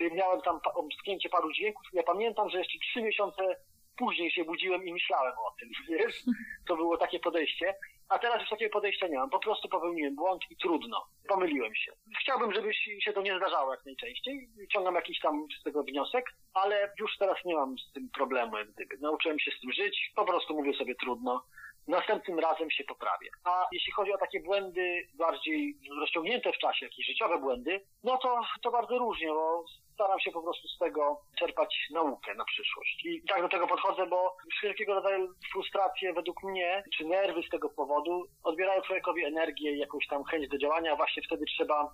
miałem 0.00 0.40
tam 0.40 0.60
omsknięcie 0.74 1.28
paru 1.28 1.52
dźwięków. 1.52 1.86
Ja 1.92 2.02
pamiętam, 2.02 2.50
że 2.50 2.58
jeszcze 2.58 2.78
trzy 2.78 3.02
miesiące 3.02 3.56
później 3.96 4.30
się 4.30 4.44
budziłem 4.44 4.84
i 4.84 4.92
myślałem 4.92 5.32
o 5.38 5.54
tym, 5.60 5.70
wiesz? 5.98 6.22
To 6.68 6.76
było 6.76 6.96
takie 6.96 7.18
podejście. 7.18 7.74
A 8.08 8.18
teraz 8.18 8.40
już 8.40 8.50
takiego 8.50 8.72
podejścia 8.72 9.08
nie 9.08 9.18
mam. 9.18 9.30
Po 9.30 9.38
prostu 9.38 9.68
popełniłem 9.68 10.16
błąd 10.16 10.42
i 10.50 10.56
trudno. 10.56 11.06
Pomyliłem 11.28 11.74
się. 11.74 11.92
Chciałbym, 12.20 12.52
żeby 12.52 12.74
się 12.74 13.12
to 13.12 13.22
nie 13.22 13.36
zdarzało 13.36 13.70
jak 13.70 13.86
najczęściej. 13.86 14.48
Ciągam 14.72 14.94
jakiś 14.94 15.20
tam 15.20 15.46
z 15.60 15.62
tego 15.62 15.82
wniosek, 15.82 16.24
ale 16.54 16.92
już 17.00 17.18
teraz 17.18 17.38
nie 17.44 17.54
mam 17.54 17.78
z 17.78 17.92
tym 17.92 18.08
problemu, 18.10 18.56
jak 18.56 18.70
gdyby. 18.70 18.98
Nauczyłem 19.00 19.38
się 19.38 19.50
z 19.50 19.60
tym 19.60 19.72
żyć. 19.72 20.12
Po 20.16 20.24
prostu 20.24 20.54
mówię 20.54 20.74
sobie 20.74 20.94
trudno 20.94 21.42
następnym 21.88 22.38
razem 22.38 22.70
się 22.70 22.84
poprawię. 22.84 23.28
A 23.44 23.66
jeśli 23.72 23.92
chodzi 23.92 24.12
o 24.12 24.18
takie 24.18 24.40
błędy 24.40 25.08
bardziej 25.14 25.78
rozciągnięte 26.00 26.52
w 26.52 26.58
czasie, 26.58 26.86
jakieś 26.86 27.06
życiowe 27.06 27.38
błędy, 27.38 27.80
no 28.04 28.18
to, 28.18 28.40
to 28.62 28.70
bardzo 28.70 28.98
różnie, 28.98 29.28
bo 29.28 29.64
staram 29.96 30.20
się 30.20 30.30
po 30.30 30.42
prostu 30.42 30.68
z 30.68 30.78
tego 30.78 31.20
czerpać 31.38 31.76
naukę 31.90 32.34
na 32.34 32.44
przyszłość. 32.44 33.04
I 33.04 33.22
tak 33.28 33.42
do 33.42 33.48
tego 33.48 33.66
podchodzę, 33.66 34.06
bo 34.06 34.36
wszelkiego 34.58 34.94
rodzaju 34.94 35.28
frustracje 35.52 36.12
według 36.12 36.42
mnie, 36.42 36.84
czy 36.96 37.04
nerwy 37.04 37.42
z 37.42 37.50
tego 37.50 37.68
powodu 37.68 38.24
odbierają 38.44 38.82
człowiekowi 38.82 39.24
energię, 39.24 39.76
jakąś 39.76 40.06
tam 40.06 40.24
chęć 40.24 40.48
do 40.48 40.58
działania, 40.58 40.96
właśnie 40.96 41.22
wtedy 41.22 41.44
trzeba 41.44 41.90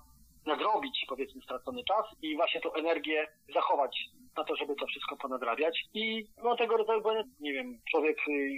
nadrobić, 0.47 1.05
powiedzmy, 1.09 1.43
stracony 1.43 1.85
czas 1.85 2.07
i 2.23 2.37
właśnie 2.37 2.61
tą 2.61 2.73
energię 2.73 3.29
zachować 3.55 3.97
na 4.37 4.45
to, 4.45 4.57
żeby 4.57 4.75
to 4.75 4.87
wszystko 4.87 5.17
ponadrabiać. 5.17 5.85
I 5.95 6.27
no 6.45 6.57
tego 6.57 6.77
rodzaju 6.77 7.03
błędy, 7.03 7.31
nie 7.41 7.53
wiem, 7.53 7.79
człowiek 7.91 8.17
y, 8.29 8.53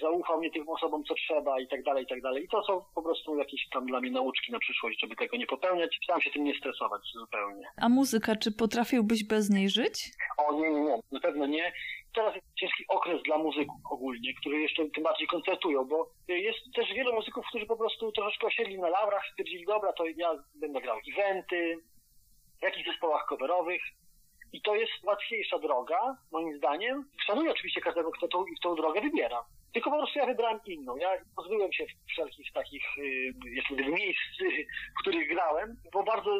zaufał 0.00 0.40
nie 0.40 0.50
tym 0.50 0.68
osobom, 0.68 1.04
co 1.04 1.14
trzeba 1.14 1.60
i 1.60 1.68
tak 1.68 1.82
dalej, 1.82 2.04
i 2.04 2.06
tak 2.06 2.22
dalej. 2.22 2.44
I 2.44 2.48
to 2.48 2.62
są 2.62 2.84
po 2.94 3.02
prostu 3.02 3.38
jakieś 3.38 3.68
tam 3.72 3.86
dla 3.86 4.00
mnie 4.00 4.10
nauczki 4.10 4.52
na 4.52 4.58
przyszłość, 4.58 5.00
żeby 5.00 5.16
tego 5.16 5.36
nie 5.36 5.46
popełniać. 5.46 5.98
Staram 6.04 6.22
się 6.22 6.30
tym 6.30 6.44
nie 6.44 6.58
stresować 6.58 7.02
zupełnie. 7.14 7.66
A 7.76 7.88
muzyka, 7.88 8.36
czy 8.36 8.52
potrafiłbyś 8.52 9.24
bez 9.24 9.50
niej 9.50 9.68
żyć? 9.68 10.10
O 10.38 10.52
nie, 10.52 10.70
nie, 10.70 10.80
nie, 10.80 10.98
na 11.12 11.20
pewno 11.20 11.46
nie 11.46 11.72
teraz 12.16 12.34
jest 12.34 12.46
ciężki 12.60 12.84
okres 12.88 13.22
dla 13.22 13.38
muzyków 13.38 13.76
ogólnie, 13.90 14.34
którzy 14.34 14.56
jeszcze 14.56 14.90
tym 14.90 15.02
bardziej 15.02 15.26
koncertują, 15.26 15.84
bo 15.84 16.10
jest 16.28 16.58
też 16.74 16.94
wielu 16.94 17.12
muzyków, 17.14 17.46
którzy 17.48 17.66
po 17.66 17.76
prostu 17.76 18.12
troszeczkę 18.12 18.46
osiedli 18.46 18.78
na 18.78 18.88
laurach, 18.88 19.22
stwierdzili, 19.32 19.64
dobra, 19.64 19.92
to 19.92 20.04
ja 20.16 20.30
będę 20.54 20.80
grał 20.80 20.98
eventy, 21.12 21.78
w 22.60 22.62
jakichś 22.62 22.88
zespołach 22.88 23.26
coverowych, 23.28 23.82
i 24.52 24.62
to 24.62 24.74
jest 24.74 24.92
łatwiejsza 25.04 25.58
droga, 25.58 26.16
moim 26.32 26.58
zdaniem. 26.58 27.04
Szanuję 27.26 27.50
oczywiście 27.50 27.80
każdego, 27.80 28.10
kto 28.10 28.28
tą, 28.28 28.44
tą 28.62 28.74
drogę 28.74 29.00
wybiera. 29.00 29.44
Tylko 29.72 29.90
po 29.90 29.96
prostu 29.96 30.18
ja 30.18 30.26
wybrałem 30.26 30.60
inną. 30.66 30.96
Ja 30.96 31.08
pozbyłem 31.36 31.72
się 31.72 31.86
wszelkich 32.08 32.52
takich, 32.52 32.82
yy, 33.70 33.90
miejsc, 33.90 34.20
w 34.96 35.00
których 35.00 35.28
grałem, 35.28 35.76
po 35.92 36.02
bardzo 36.02 36.30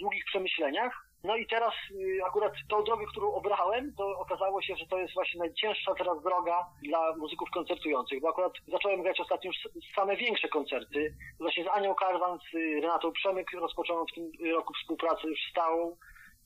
długich 0.00 0.24
przemyśleniach. 0.24 1.04
No 1.24 1.36
i 1.36 1.46
teraz 1.46 1.74
y, 1.90 2.24
akurat 2.26 2.52
tą 2.68 2.84
drogę, 2.84 3.06
którą 3.06 3.32
obrałem, 3.32 3.94
to 3.96 4.18
okazało 4.18 4.62
się, 4.62 4.76
że 4.76 4.86
to 4.86 4.98
jest 4.98 5.14
właśnie 5.14 5.40
najcięższa 5.40 5.94
teraz 5.94 6.22
droga 6.22 6.66
dla 6.82 7.16
muzyków 7.16 7.50
koncertujących, 7.50 8.20
bo 8.20 8.28
akurat 8.28 8.52
zacząłem 8.68 9.02
grać 9.02 9.20
ostatnio 9.20 9.50
już 9.50 9.84
same 9.94 10.16
większe 10.16 10.48
koncerty. 10.48 11.14
Właśnie 11.40 11.64
z 11.64 11.68
Anią 11.68 11.94
Karwan, 11.94 12.38
z 12.38 12.54
Renatą 12.82 13.12
Przemyk 13.12 13.50
rozpocząłem 13.52 14.06
w 14.06 14.14
tym 14.14 14.52
roku 14.52 14.74
współpracę 14.74 15.28
już 15.28 15.40
stałą 15.50 15.96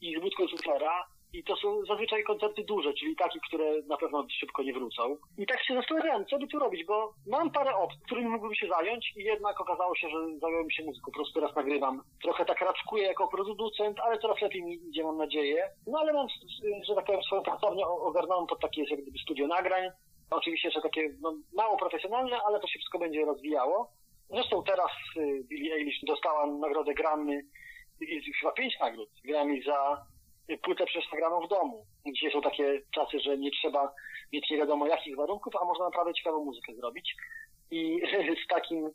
i 0.01 0.17
z 0.19 0.21
Budką 0.21 0.49
Suflera. 0.49 1.05
I 1.33 1.45
to 1.45 1.57
są 1.57 1.85
zazwyczaj 1.85 2.23
koncerty 2.23 2.65
duże, 2.65 2.95
czyli 2.95 3.17
takie, 3.17 3.39
które 3.49 3.83
na 3.89 3.97
pewno 3.97 4.27
szybko 4.41 4.63
nie 4.63 4.73
wrócą. 4.73 5.17
I 5.39 5.47
tak 5.47 5.65
się 5.65 5.75
zastanawiałem, 5.75 6.27
co 6.27 6.39
by 6.39 6.47
tu 6.47 6.59
robić, 6.59 6.85
bo 6.87 7.13
mam 7.27 7.51
parę 7.51 7.77
opcji, 7.77 8.01
którymi 8.07 8.29
mógłbym 8.29 8.55
się 8.55 8.69
zająć 8.69 9.13
i 9.17 9.23
jednak 9.23 9.61
okazało 9.61 9.97
się, 9.97 10.09
że 10.09 10.39
zająłem 10.39 10.71
się 10.71 10.85
muzyką. 10.85 11.11
Po 11.11 11.17
prostu 11.17 11.41
teraz 11.41 11.57
nagrywam. 11.57 12.03
Trochę 12.23 12.45
tak 12.45 12.61
raczkuję 12.61 13.05
jako 13.05 13.29
producent, 13.29 14.01
ale 14.01 14.19
coraz 14.19 14.43
lepiej 14.43 14.63
mi 14.65 14.75
idzie, 14.89 15.05
mam 15.05 15.17
nadzieję. 15.17 15.71
No 15.87 15.99
ale 15.99 16.13
mam, 16.13 16.27
że 16.87 16.95
tak 16.95 17.05
powiem, 17.05 17.23
swoją 17.23 17.43
pracownię 17.43 17.87
ogarnąłem 17.87 18.47
pod 18.47 18.61
takie 18.61 18.85
jak 18.91 19.03
gdyby 19.03 19.19
studio 19.19 19.47
nagrań. 19.47 19.91
Oczywiście 20.31 20.69
jeszcze 20.69 20.83
takie 20.83 21.11
no, 21.21 21.35
mało 21.53 21.77
profesjonalne, 21.77 22.37
ale 22.47 22.61
to 22.61 22.67
się 22.67 22.79
wszystko 22.79 22.99
będzie 22.99 23.25
rozwijało. 23.25 23.91
Zresztą 24.31 24.63
teraz 24.63 24.91
y, 25.17 25.45
Billie 25.49 25.75
Eilish 25.75 26.05
dostała 26.07 26.47
nagrodę 26.47 26.95
Grammy 26.95 27.43
chyba 28.41 28.53
pięć 28.53 28.79
nagród. 28.81 29.09
Grammy 29.25 29.63
za 29.63 30.07
płytę 30.63 30.85
nagraną 31.13 31.41
w 31.47 31.49
domu. 31.49 31.87
Dzisiaj 32.07 32.33
są 32.33 32.41
takie 32.41 32.83
czasy, 32.95 33.21
że 33.21 33.39
nie 33.39 33.51
trzeba 33.51 33.93
mieć 34.33 34.51
nie 34.51 34.57
wiadomo 34.57 34.87
jakich 34.87 35.17
warunków, 35.17 35.57
a 35.57 35.65
można 35.65 35.85
naprawdę 35.85 36.15
ciekawą 36.15 36.45
muzykę 36.45 36.75
zrobić. 36.75 37.15
I 37.71 38.01
z 38.45 38.49
takim 38.49 38.91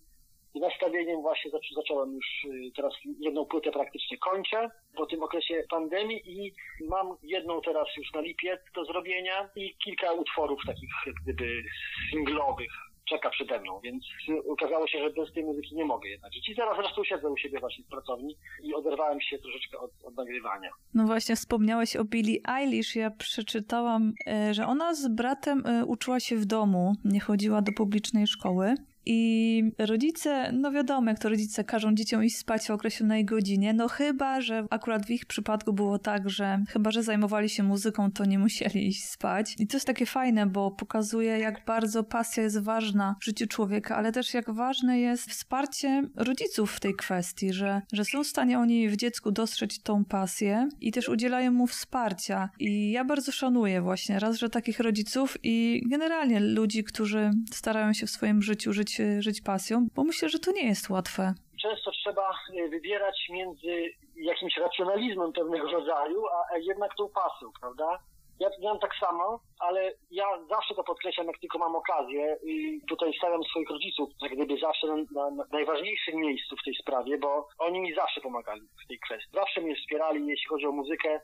nastawieniem 0.56 1.22
właśnie 1.22 1.52
zacząłem 1.76 2.14
już 2.14 2.46
y, 2.46 2.72
teraz 2.76 2.94
jedną 3.20 3.46
płytę 3.46 3.72
praktycznie 3.72 4.18
kończę 4.18 4.70
po 4.96 5.06
tym 5.06 5.24
okresie 5.24 5.64
pandemii 5.70 6.22
i 6.26 6.54
mam 6.90 7.18
jedną 7.24 7.62
teraz 7.62 7.88
już 7.98 8.14
na 8.14 8.22
lipiec 8.22 8.60
do 8.76 8.86
zrobienia 8.86 9.50
i 9.56 9.76
kilka 9.84 10.14
utworów 10.14 10.62
takich 10.66 10.90
jak 11.06 11.16
gdyby 11.24 11.64
singlowych 12.12 12.72
czeka 13.10 13.30
przede 13.30 13.60
mną, 13.60 13.80
więc 13.84 14.04
okazało 14.50 14.88
się, 14.88 15.00
że 15.00 15.10
bez 15.10 15.34
tej 15.34 15.44
muzyki 15.44 15.76
nie 15.76 15.86
mogę 15.86 16.10
jednak 16.10 16.34
żyć. 16.34 16.50
I 16.50 16.56
zaraz 16.56 16.78
zresztą 16.78 17.04
siedzę 17.04 17.30
u 17.30 17.38
siebie 17.38 17.60
właśnie 17.60 17.84
w 17.84 17.88
pracowni 17.88 18.38
i 18.64 18.74
oderwałem 18.74 19.22
się 19.22 19.38
troszeczkę 19.40 19.80
od, 19.80 19.92
od 20.04 20.16
nagrywania. 20.16 20.70
No 20.94 21.06
właśnie, 21.06 21.36
wspomniałeś 21.36 21.96
o 21.96 22.04
Billie 22.04 22.40
Eilish. 22.48 22.96
Ja 22.96 23.12
przeczytałam, 23.12 24.14
e, 24.28 24.54
że 24.54 24.68
ona 24.68 24.94
z 24.94 25.08
bratem 25.08 25.64
e, 25.66 25.86
uczyła 25.86 26.20
się 26.20 26.36
w 26.36 26.46
domu, 26.46 26.94
nie 27.06 27.20
chodziła 27.20 27.62
do 27.62 27.72
publicznej 27.72 28.28
szkoły. 28.28 28.76
I 29.06 29.64
rodzice, 29.78 30.52
no 30.52 30.72
wiadomo, 30.72 31.10
jak 31.10 31.20
to 31.20 31.30
rodzice 31.30 31.64
każą 31.64 31.96
dzieciom 31.96 32.24
iść 32.24 32.38
spać 32.38 32.72
o 32.72 32.74
określonej 32.74 33.26
godzinie, 33.26 33.74
no 33.74 33.88
chyba, 33.88 34.42
że 34.42 34.66
akurat 34.70 35.06
w 35.06 35.10
ich 35.10 35.26
przypadku 35.26 35.74
było 35.74 36.00
tak, 36.00 36.30
że 36.30 36.64
chyba, 36.70 36.92
że 36.92 37.04
zajmowali 37.04 37.50
się 37.50 37.64
muzyką, 37.64 38.12
to 38.12 38.26
nie 38.26 38.40
musieli 38.40 38.88
iść 38.88 39.04
spać. 39.06 39.56
I 39.60 39.68
to 39.68 39.78
jest 39.78 39.88
takie 39.88 40.06
fajne, 40.06 40.46
bo 40.46 40.72
pokazuje, 40.72 41.40
jak 41.40 41.66
bardzo 41.66 42.04
pasja 42.04 42.44
jest 42.44 42.60
ważna 42.60 43.16
w 43.22 43.26
życiu 43.26 43.48
człowieka, 43.48 43.96
ale 43.96 44.12
też 44.12 44.34
jak 44.34 44.52
ważne 44.52 45.00
jest 45.00 45.30
wsparcie 45.30 46.04
rodziców 46.16 46.72
w 46.72 46.80
tej 46.80 46.96
kwestii, 46.96 47.54
że, 47.54 47.82
że 47.94 48.06
są 48.06 48.24
w 48.24 48.28
stanie 48.28 48.60
oni 48.60 48.90
w 48.90 48.96
dziecku 48.96 49.32
dostrzec 49.32 49.80
tą 49.80 50.06
pasję 50.06 50.70
i 50.82 50.92
też 50.92 51.10
udzielają 51.10 51.52
mu 51.52 51.68
wsparcia. 51.68 52.50
I 52.60 52.92
ja 52.92 53.06
bardzo 53.06 53.32
szanuję 53.32 53.82
właśnie 53.82 54.20
raz, 54.20 54.38
że 54.38 54.50
takich 54.50 54.80
rodziców 54.80 55.38
i 55.44 55.84
generalnie 55.86 56.40
ludzi, 56.40 56.84
którzy 56.84 57.32
starają 57.52 57.94
się 57.94 58.08
w 58.08 58.12
swoim 58.12 58.42
życiu 58.42 58.74
żyć, 58.74 58.93
żyć 59.20 59.42
pasją, 59.42 59.88
bo 59.96 60.04
myślę, 60.04 60.30
że 60.30 60.40
to 60.40 60.52
nie 60.52 60.68
jest 60.68 60.90
łatwe. 60.90 61.34
Często 61.62 61.92
trzeba 61.92 62.30
e, 62.30 62.70
wybierać 62.70 63.28
między 63.30 63.94
jakimś 64.16 64.58
racjonalizmem 64.58 65.34
pewnego 65.34 65.72
rodzaju, 65.72 66.24
a 66.54 66.58
jednak 66.58 66.96
tą 66.98 67.10
pasją, 67.10 67.50
prawda? 67.62 68.00
Ja 68.40 68.50
miałem 68.62 68.80
tak 68.80 68.96
samo, 68.96 69.40
ale 69.60 69.94
ja 70.12 70.26
zawsze 70.50 70.76
to 70.76 70.84
podkreślam, 70.84 71.28
jak 71.28 71.40
tylko 71.40 71.58
mam 71.58 71.76
okazję 71.76 72.38
i 72.44 72.82
tutaj 72.88 73.14
stawiam 73.18 73.44
swoich 73.44 73.70
rodziców 73.70 74.10
jak 74.22 74.32
gdyby 74.36 74.58
zawsze 74.58 74.88
na, 74.88 74.96
na, 74.96 75.30
na 75.30 75.44
najważniejszym 75.52 76.16
miejscu 76.16 76.56
w 76.56 76.64
tej 76.64 76.76
sprawie, 76.76 77.18
bo 77.18 77.48
oni 77.58 77.82
mi 77.82 77.96
zawsze 77.96 78.22
pomagali 78.22 78.62
w 78.86 78.88
tej 78.88 79.00
kwestii. 79.00 79.32
Zawsze 79.34 79.62
mnie 79.62 79.76
wspierali, 79.76 80.28
jeśli 80.28 80.48
chodzi 80.50 80.66
o 80.66 80.72
muzykę. 80.72 81.20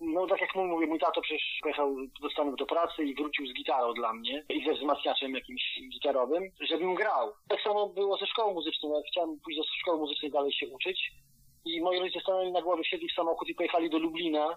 No 0.00 0.26
tak 0.26 0.40
jak 0.40 0.54
mówię, 0.54 0.86
mój 0.86 0.98
tato 0.98 1.20
przecież 1.20 1.58
pojechał 1.62 1.96
do 2.22 2.30
Stanów 2.30 2.56
do 2.56 2.66
pracy 2.66 3.04
i 3.04 3.14
wrócił 3.14 3.46
z 3.46 3.54
gitarą 3.54 3.94
dla 3.94 4.12
mnie 4.12 4.44
i 4.48 4.64
ze 4.64 4.72
wzmacniaczem 4.72 5.34
jakimś 5.34 5.80
gitarowym, 5.92 6.50
żebym 6.60 6.94
grał. 6.94 7.32
Tak 7.48 7.60
samo 7.60 7.88
było 7.88 8.16
ze 8.16 8.26
szkołą 8.26 8.54
muzyczną. 8.54 8.94
Jak 8.96 9.04
chciałem 9.06 9.40
pójść 9.44 9.58
do 9.58 9.64
szkoły 9.80 9.98
muzycznej 9.98 10.30
dalej 10.30 10.52
się 10.52 10.68
uczyć 10.68 11.12
i 11.64 11.80
moi 11.80 11.98
rodzice 11.98 12.20
stanęli 12.20 12.52
na 12.52 12.62
głowie, 12.62 12.84
siedli 12.84 13.08
w 13.08 13.14
samochód 13.14 13.48
i 13.48 13.54
pojechali 13.54 13.90
do 13.90 13.98
Lublina 13.98 14.56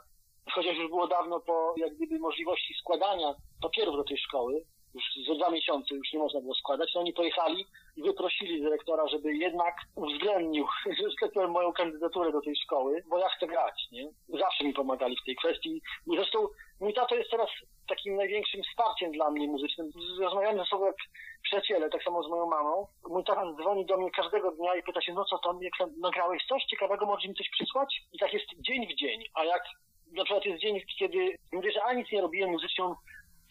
chociaż 0.51 0.77
już 0.77 0.87
było 0.87 1.07
dawno 1.07 1.39
po 1.39 1.73
jak 1.77 1.95
gdyby 1.95 2.19
możliwości 2.19 2.73
składania 2.73 3.35
papierów 3.61 3.95
do 3.95 4.03
tej 4.03 4.17
szkoły, 4.17 4.65
już 4.97 5.27
za 5.27 5.35
dwa 5.35 5.49
miesiące 5.49 5.95
już 5.95 6.13
nie 6.13 6.19
można 6.19 6.41
było 6.41 6.55
składać, 6.55 6.93
to 6.93 6.99
oni 6.99 7.13
pojechali 7.13 7.65
i 7.97 8.01
wyprosili 8.01 8.61
dyrektora, 8.61 9.07
żeby 9.07 9.35
jednak 9.35 9.75
uwzględnił, 9.95 10.65
że 11.35 11.47
moją 11.47 11.73
kandydaturę 11.73 12.31
do 12.31 12.41
tej 12.41 12.55
szkoły, 12.55 13.03
bo 13.09 13.17
ja 13.17 13.29
chcę 13.29 13.47
grać, 13.47 13.87
nie? 13.91 14.09
Zawsze 14.39 14.63
mi 14.63 14.73
pomagali 14.73 15.17
w 15.21 15.25
tej 15.25 15.35
kwestii. 15.35 15.81
Zresztą 16.07 16.47
mój 16.79 16.93
tato 16.93 17.15
jest 17.15 17.31
teraz 17.31 17.49
takim 17.87 18.15
największym 18.15 18.61
wsparciem 18.63 19.11
dla 19.11 19.31
mnie 19.31 19.47
muzycznym. 19.47 19.91
Rozmawiamy 20.19 20.59
ze 20.59 20.65
sobą 20.65 20.85
jak 20.85 20.95
przyjaciele, 21.43 21.89
tak 21.89 22.03
samo 22.03 22.23
z 22.23 22.29
moją 22.29 22.45
mamą. 22.45 22.87
Mój 23.09 23.23
tata 23.23 23.53
dzwoni 23.53 23.85
do 23.85 23.97
mnie 23.97 24.11
każdego 24.11 24.51
dnia 24.51 24.75
i 24.75 24.83
pyta 24.83 25.01
się, 25.01 25.13
no 25.13 25.25
co 25.25 25.37
to, 25.37 25.59
jak 25.61 25.89
nagrałeś 26.01 26.45
coś 26.49 26.63
ciekawego, 26.63 27.05
możesz 27.05 27.27
mi 27.27 27.35
coś 27.35 27.49
przysłać? 27.49 28.01
I 28.13 28.19
tak 28.19 28.33
jest 28.33 28.45
dzień 28.59 28.87
w 28.87 28.95
dzień. 28.95 29.23
A 29.33 29.45
jak 29.45 29.63
na 30.11 30.23
przykład 30.23 30.45
jest 30.45 30.61
dzień, 30.61 30.81
kiedy 30.99 31.37
mówię, 31.53 31.71
że 31.71 31.83
a 31.83 31.93
nic 31.93 32.11
nie 32.11 32.21
robiłem 32.21 32.49
muzycznie, 32.49 32.85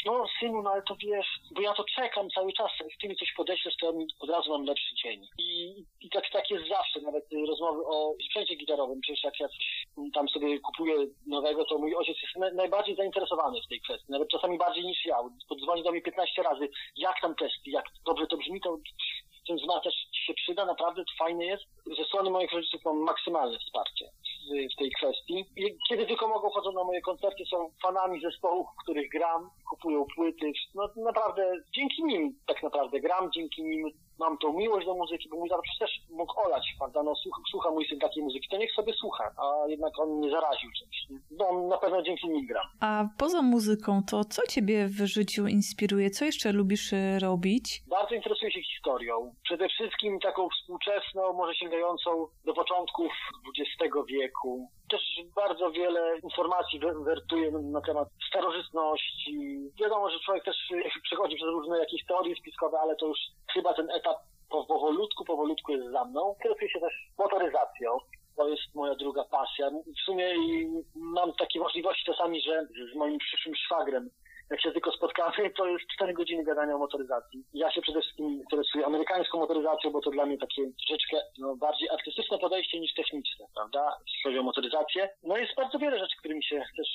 no 0.06 0.24
synu, 0.40 0.62
no 0.62 0.70
ale 0.70 0.82
to 0.82 0.96
wiesz, 0.96 1.26
bo 1.54 1.60
ja 1.60 1.74
to 1.74 1.84
czekam 1.84 2.30
cały 2.30 2.52
czas, 2.52 2.70
jak 2.80 2.88
ty 3.00 3.08
mi 3.08 3.16
coś 3.16 3.32
podeślesz, 3.36 3.76
to 3.80 3.92
od 4.20 4.30
razu 4.30 4.50
mam 4.50 4.64
lepszy 4.64 4.94
dzień. 4.94 5.26
I, 5.38 5.84
i 6.00 6.10
tak, 6.10 6.24
tak 6.32 6.50
jest 6.50 6.68
zawsze, 6.68 7.00
nawet 7.00 7.24
rozmowy 7.48 7.82
o 7.86 8.14
sprzęcie 8.26 8.56
gitarowym, 8.56 9.00
przecież 9.00 9.24
jak 9.24 9.40
ja 9.40 9.48
tam 10.14 10.28
sobie 10.28 10.60
kupuję 10.60 10.94
nowego, 11.26 11.64
to 11.64 11.78
mój 11.78 11.94
ojciec 11.94 12.16
jest 12.22 12.36
na, 12.36 12.50
najbardziej 12.50 12.96
zainteresowany 12.96 13.60
w 13.62 13.68
tej 13.68 13.80
kwestii, 13.80 14.12
nawet 14.12 14.28
czasami 14.28 14.58
bardziej 14.58 14.84
niż 14.84 15.04
ja. 15.04 15.16
Podzwoni 15.48 15.82
do 15.82 15.92
mnie 15.92 16.02
15 16.02 16.42
razy, 16.42 16.68
jak 16.96 17.20
tam 17.20 17.34
testy, 17.34 17.70
jak 17.70 17.84
dobrze 18.06 18.26
to 18.26 18.36
brzmi, 18.36 18.60
to 18.60 18.78
ten 19.46 19.56
wzmacniacz 19.56 19.94
się 20.12 20.34
przyda, 20.34 20.64
naprawdę 20.64 21.04
to 21.04 21.24
fajny 21.24 21.46
jest. 21.46 21.64
Ze 21.98 22.04
strony 22.04 22.30
moich 22.30 22.52
rodziców 22.52 22.84
mam 22.84 22.96
maksymalne 22.96 23.58
wsparcie 23.58 24.10
w, 24.46 24.78
tej 24.78 24.90
kwestii. 24.90 25.44
I 25.56 25.76
kiedy 25.88 26.06
tylko 26.06 26.28
mogą, 26.28 26.50
chodzą 26.50 26.72
na 26.72 26.84
moje 26.84 27.00
koncerty, 27.00 27.44
są 27.50 27.70
fanami 27.82 28.20
zespołów, 28.20 28.66
których 28.82 29.08
gram, 29.10 29.50
kupują 29.70 30.04
płyty. 30.16 30.52
No 30.74 30.88
naprawdę 30.96 31.52
dzięki 31.76 32.04
nim 32.04 32.38
tak 32.46 32.62
naprawdę 32.62 33.00
gram, 33.00 33.30
dzięki 33.34 33.62
nim 33.62 33.90
mam 34.18 34.38
tą 34.38 34.52
miłość 34.52 34.86
do 34.86 34.94
muzyki, 34.94 35.28
bo 35.28 35.36
mój 35.36 35.48
tata 35.48 35.62
też 35.78 35.90
mógł 36.10 36.40
olać, 36.40 36.74
prawda, 36.78 37.02
no 37.02 37.14
słucha, 37.14 37.42
słucha 37.50 37.70
mój 37.70 37.86
syn 37.88 37.98
takiej 37.98 38.22
muzyki, 38.22 38.48
to 38.50 38.56
niech 38.56 38.72
sobie 38.72 38.92
słucha, 38.92 39.30
a 39.36 39.68
jednak 39.68 39.98
on 39.98 40.08
mnie 40.18 40.30
zaraził 40.30 40.70
czymś. 40.78 41.20
No 41.30 41.68
na 41.68 41.78
pewno 41.78 42.02
dzięki 42.02 42.28
nim 42.28 42.46
gram. 42.46 42.66
A 42.80 43.04
poza 43.18 43.42
muzyką, 43.42 44.02
to 44.10 44.24
co 44.24 44.42
ciebie 44.46 44.86
w 44.86 45.06
życiu 45.06 45.46
inspiruje? 45.46 46.10
Co 46.10 46.24
jeszcze 46.24 46.52
lubisz 46.52 46.92
y, 46.92 47.18
robić? 47.18 47.82
Bardzo 47.86 48.14
interesuję 48.14 48.52
się 48.52 48.62
historią. 48.62 49.34
Przede 49.42 49.68
wszystkim 49.68 50.20
taką 50.20 50.48
współczesną, 50.48 51.32
może 51.32 51.54
sięgającą 51.54 52.26
do 52.44 52.54
początków 52.54 53.12
XX 53.58 53.94
wieku. 54.08 54.70
Też 54.90 55.02
bardzo 55.36 55.70
wiele 55.70 56.18
informacji 56.18 56.80
wertuję 57.04 57.50
na 57.50 57.80
temat 57.80 58.08
starożytności. 58.28 59.58
Wiadomo, 59.80 60.10
że 60.10 60.20
człowiek 60.20 60.44
też 60.44 60.56
przechodzi 61.02 61.36
przez 61.36 61.48
różne 61.48 61.78
jakieś 61.78 62.04
teorie 62.04 62.36
spiskowe, 62.36 62.78
ale 62.80 62.96
to 62.96 63.06
już 63.06 63.18
chyba 63.52 63.74
ten 63.74 63.90
etap 63.90 64.16
powolutku, 64.48 65.24
powolutku 65.24 65.72
jest 65.72 65.92
za 65.92 66.04
mną. 66.04 66.34
Interesuję 66.34 66.70
się 66.70 66.80
też 66.80 66.92
motoryzacją. 67.18 67.98
To 68.36 68.48
jest 68.48 68.74
moja 68.74 68.94
druga 68.94 69.24
pasja. 69.24 69.70
W 69.70 70.04
sumie 70.04 70.34
mam 70.94 71.32
takie 71.32 71.60
możliwości 71.60 72.04
czasami, 72.04 72.40
że 72.42 72.66
z 72.92 72.96
moim 72.96 73.18
przyszłym 73.18 73.54
szwagrem 73.54 74.10
jak 74.50 74.62
się 74.62 74.72
tylko 74.72 74.92
spotkamy, 74.92 75.50
to 75.50 75.66
jest 75.66 75.84
4 75.94 76.12
godziny 76.12 76.44
gadania 76.44 76.74
o 76.74 76.78
motoryzacji. 76.78 77.44
Ja 77.54 77.70
się 77.70 77.82
przede 77.82 78.00
wszystkim 78.00 78.26
interesuję 78.26 78.86
amerykańską 78.86 79.38
motoryzacją, 79.38 79.90
bo 79.90 80.00
to 80.00 80.10
dla 80.10 80.26
mnie 80.26 80.38
takie 80.38 80.62
troszeczkę 80.78 81.16
no, 81.38 81.56
bardziej 81.56 81.90
artystyczne 81.90 82.38
podejście 82.38 82.80
niż 82.80 82.94
techniczne, 82.94 83.46
prawda, 83.54 83.96
jeśli 84.06 84.22
chodzi 84.22 84.38
o 84.38 84.42
motoryzację. 84.42 85.08
No 85.22 85.36
jest 85.36 85.54
bardzo 85.56 85.78
wiele 85.78 85.98
rzeczy, 85.98 86.16
którymi 86.18 86.44
się 86.44 86.62
też 86.76 86.88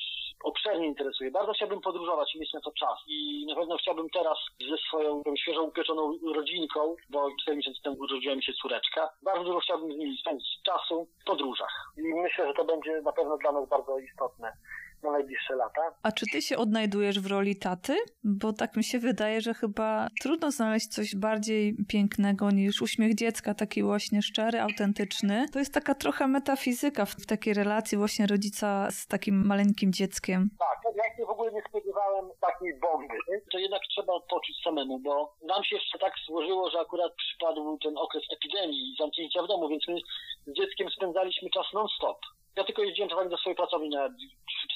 obszernie 0.44 0.86
interesuję. 0.86 1.30
Bardzo 1.30 1.52
chciałbym 1.52 1.80
podróżować 1.80 2.34
i 2.34 2.40
mieć 2.40 2.52
na 2.52 2.60
to 2.60 2.72
czas. 2.72 2.98
I 3.06 3.46
na 3.48 3.54
pewno 3.54 3.76
chciałbym 3.76 4.10
teraz 4.10 4.38
ze 4.70 4.76
swoją 4.76 5.22
tą 5.22 5.36
świeżą 5.36 5.62
upieczoną 5.62 6.18
rodzinką, 6.34 6.96
bo 7.10 7.28
4 7.42 7.56
miesiące 7.56 7.80
temu 7.84 7.96
urodziła 8.00 8.34
mi 8.34 8.44
się 8.44 8.52
córeczka, 8.52 9.08
bardzo 9.22 9.44
dużo 9.44 9.60
chciałbym 9.60 9.92
z 9.92 9.96
nimi 9.96 10.18
spędzić 10.18 10.48
czasu 10.62 11.08
w 11.22 11.24
podróżach. 11.24 11.92
I 11.96 12.14
myślę, 12.14 12.46
że 12.46 12.54
to 12.54 12.64
będzie 12.64 13.00
na 13.00 13.12
pewno 13.12 13.36
dla 13.36 13.52
nas 13.52 13.68
bardzo 13.68 13.98
istotne 13.98 14.52
na 15.02 15.10
najbliższe 15.10 15.54
lata. 15.56 15.80
A 16.02 16.12
czy 16.12 16.26
ty 16.32 16.42
się 16.42 16.56
odnajdujesz 16.56 17.20
w 17.20 17.26
roli 17.26 17.56
taty? 17.56 17.96
Bo 18.24 18.52
tak 18.52 18.76
mi 18.76 18.84
się 18.84 18.98
wydaje, 18.98 19.40
że 19.40 19.54
chyba 19.54 20.08
trudno 20.22 20.50
znaleźć 20.50 20.86
coś 20.88 21.16
bardziej 21.16 21.76
pięknego 21.88 22.50
niż 22.50 22.82
uśmiech 22.82 23.14
dziecka, 23.14 23.54
taki 23.54 23.82
właśnie 23.82 24.22
szczery, 24.22 24.60
autentyczny. 24.60 25.46
To 25.52 25.58
jest 25.58 25.74
taka 25.74 25.94
trochę 25.94 26.26
metafizyka 26.28 27.04
w, 27.04 27.10
w 27.10 27.26
takiej 27.26 27.54
relacji 27.54 27.98
właśnie 27.98 28.26
rodzica 28.26 28.90
z 28.90 29.06
takim 29.06 29.46
maleńkim 29.46 29.92
dzieckiem. 29.92 30.50
Tak, 30.58 30.94
ja 30.96 31.16
się 31.16 31.26
w 31.26 31.30
ogóle 31.30 31.52
nie 31.52 31.62
spodziewałem 31.68 32.30
takiej 32.40 32.80
bomby. 32.80 33.14
To 33.52 33.58
jednak 33.58 33.82
trzeba 33.90 34.12
odpocząć 34.12 34.62
samemu, 34.64 34.98
bo 34.98 35.34
nam 35.42 35.64
się 35.64 35.76
jeszcze 35.76 35.98
tak 35.98 36.12
złożyło, 36.26 36.70
że 36.70 36.80
akurat 36.80 37.12
przypadł 37.14 37.78
ten 37.78 37.98
okres 37.98 38.22
epidemii 38.36 38.92
i 38.92 38.96
zamknięcia 38.98 39.42
w 39.42 39.48
domu, 39.48 39.68
więc 39.68 39.88
my 39.88 39.96
z 40.46 40.52
dzieckiem 40.56 40.90
spędzaliśmy 40.90 41.50
czas 41.50 41.66
non-stop. 41.74 42.18
Ja 42.56 42.64
tylko 42.64 42.82
jeździłem 42.82 43.10
czasami 43.10 43.30
do 43.30 43.36
swojej 43.36 43.56
pracowni 43.56 43.88
na 43.88 44.08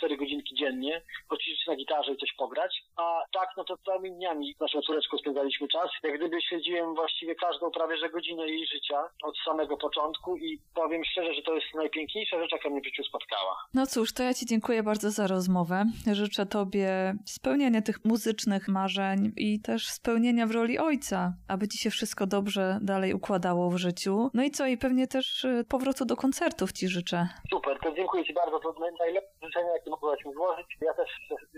3-4 0.03 0.17
godzinki 0.17 0.55
dziennie, 0.55 1.03
poćwiczyć 1.29 1.67
na 1.67 1.77
gitarze 1.77 2.13
i 2.13 2.17
coś 2.17 2.33
pograć. 2.33 2.83
A 2.97 3.23
tak, 3.33 3.49
no 3.57 3.65
to 3.65 3.77
całymi 3.77 4.13
dniami 4.13 4.55
z 4.57 4.61
naszą 4.61 4.81
córeczką 4.81 5.19
spędzaliśmy 5.19 5.69
czas. 5.69 5.91
Jak 6.03 6.17
gdyby 6.17 6.43
śledziłem 6.43 6.95
właściwie 6.95 7.35
każdą 7.35 7.71
prawie 7.71 7.97
że 7.97 8.11
godzinę 8.11 8.49
jej 8.49 8.67
życia 8.67 9.09
od 9.23 9.35
samego 9.45 9.77
początku 9.77 10.37
i 10.37 10.61
powiem 10.75 11.05
szczerze, 11.05 11.35
że 11.35 11.43
to 11.43 11.55
jest 11.55 11.67
najpiękniejsza 11.75 12.39
rzecz, 12.41 12.53
jaka 12.53 12.71
mnie 12.71 12.81
w 12.81 12.85
życiu 12.85 13.03
spotkała. 13.05 13.57
No 13.75 13.87
cóż, 13.87 14.13
to 14.13 14.23
ja 14.23 14.35
Ci 14.35 14.47
dziękuję 14.47 14.83
bardzo 14.83 15.11
za 15.11 15.27
rozmowę. 15.27 15.85
Życzę 16.13 16.47
Tobie 16.47 17.15
spełnienia 17.27 17.83
tych 17.83 18.05
muzycznych 18.05 18.69
marzeń 18.69 19.33
i 19.37 19.61
też 19.61 19.87
spełnienia 19.89 20.47
w 20.47 20.51
roli 20.51 20.79
ojca, 20.79 21.33
aby 21.49 21.69
Ci 21.69 21.79
się 21.79 21.91
wszystko 21.91 22.27
dobrze 22.27 22.79
dalej 22.83 23.15
układało 23.15 23.71
w 23.71 23.77
życiu. 23.77 24.31
No 24.35 24.43
i 24.43 24.51
co, 24.51 24.67
i 24.67 24.77
pewnie 24.79 25.07
też 25.07 25.45
y, 25.45 25.65
powrotu 25.69 26.05
do 26.05 26.17
koncertów 26.17 26.73
Ci 26.73 26.89
życzę. 26.89 27.29
Super 27.51 27.79
to 27.83 27.93
dziękuję 27.93 28.25
Ci 28.25 28.33
bardzo, 28.35 28.61
to 28.61 28.75
najlepsze 28.99 29.31
życzenia, 29.43 29.73
jakie 29.73 29.91
mogłaś 29.91 30.25
mi 30.25 30.33
złożyć. 30.33 30.67
Ja 30.81 30.95
też 30.95 31.11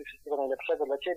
wszystkiego 0.07 0.37
najlepszego 0.37 0.87
dla 0.87 0.98
Ciebie. 0.98 1.09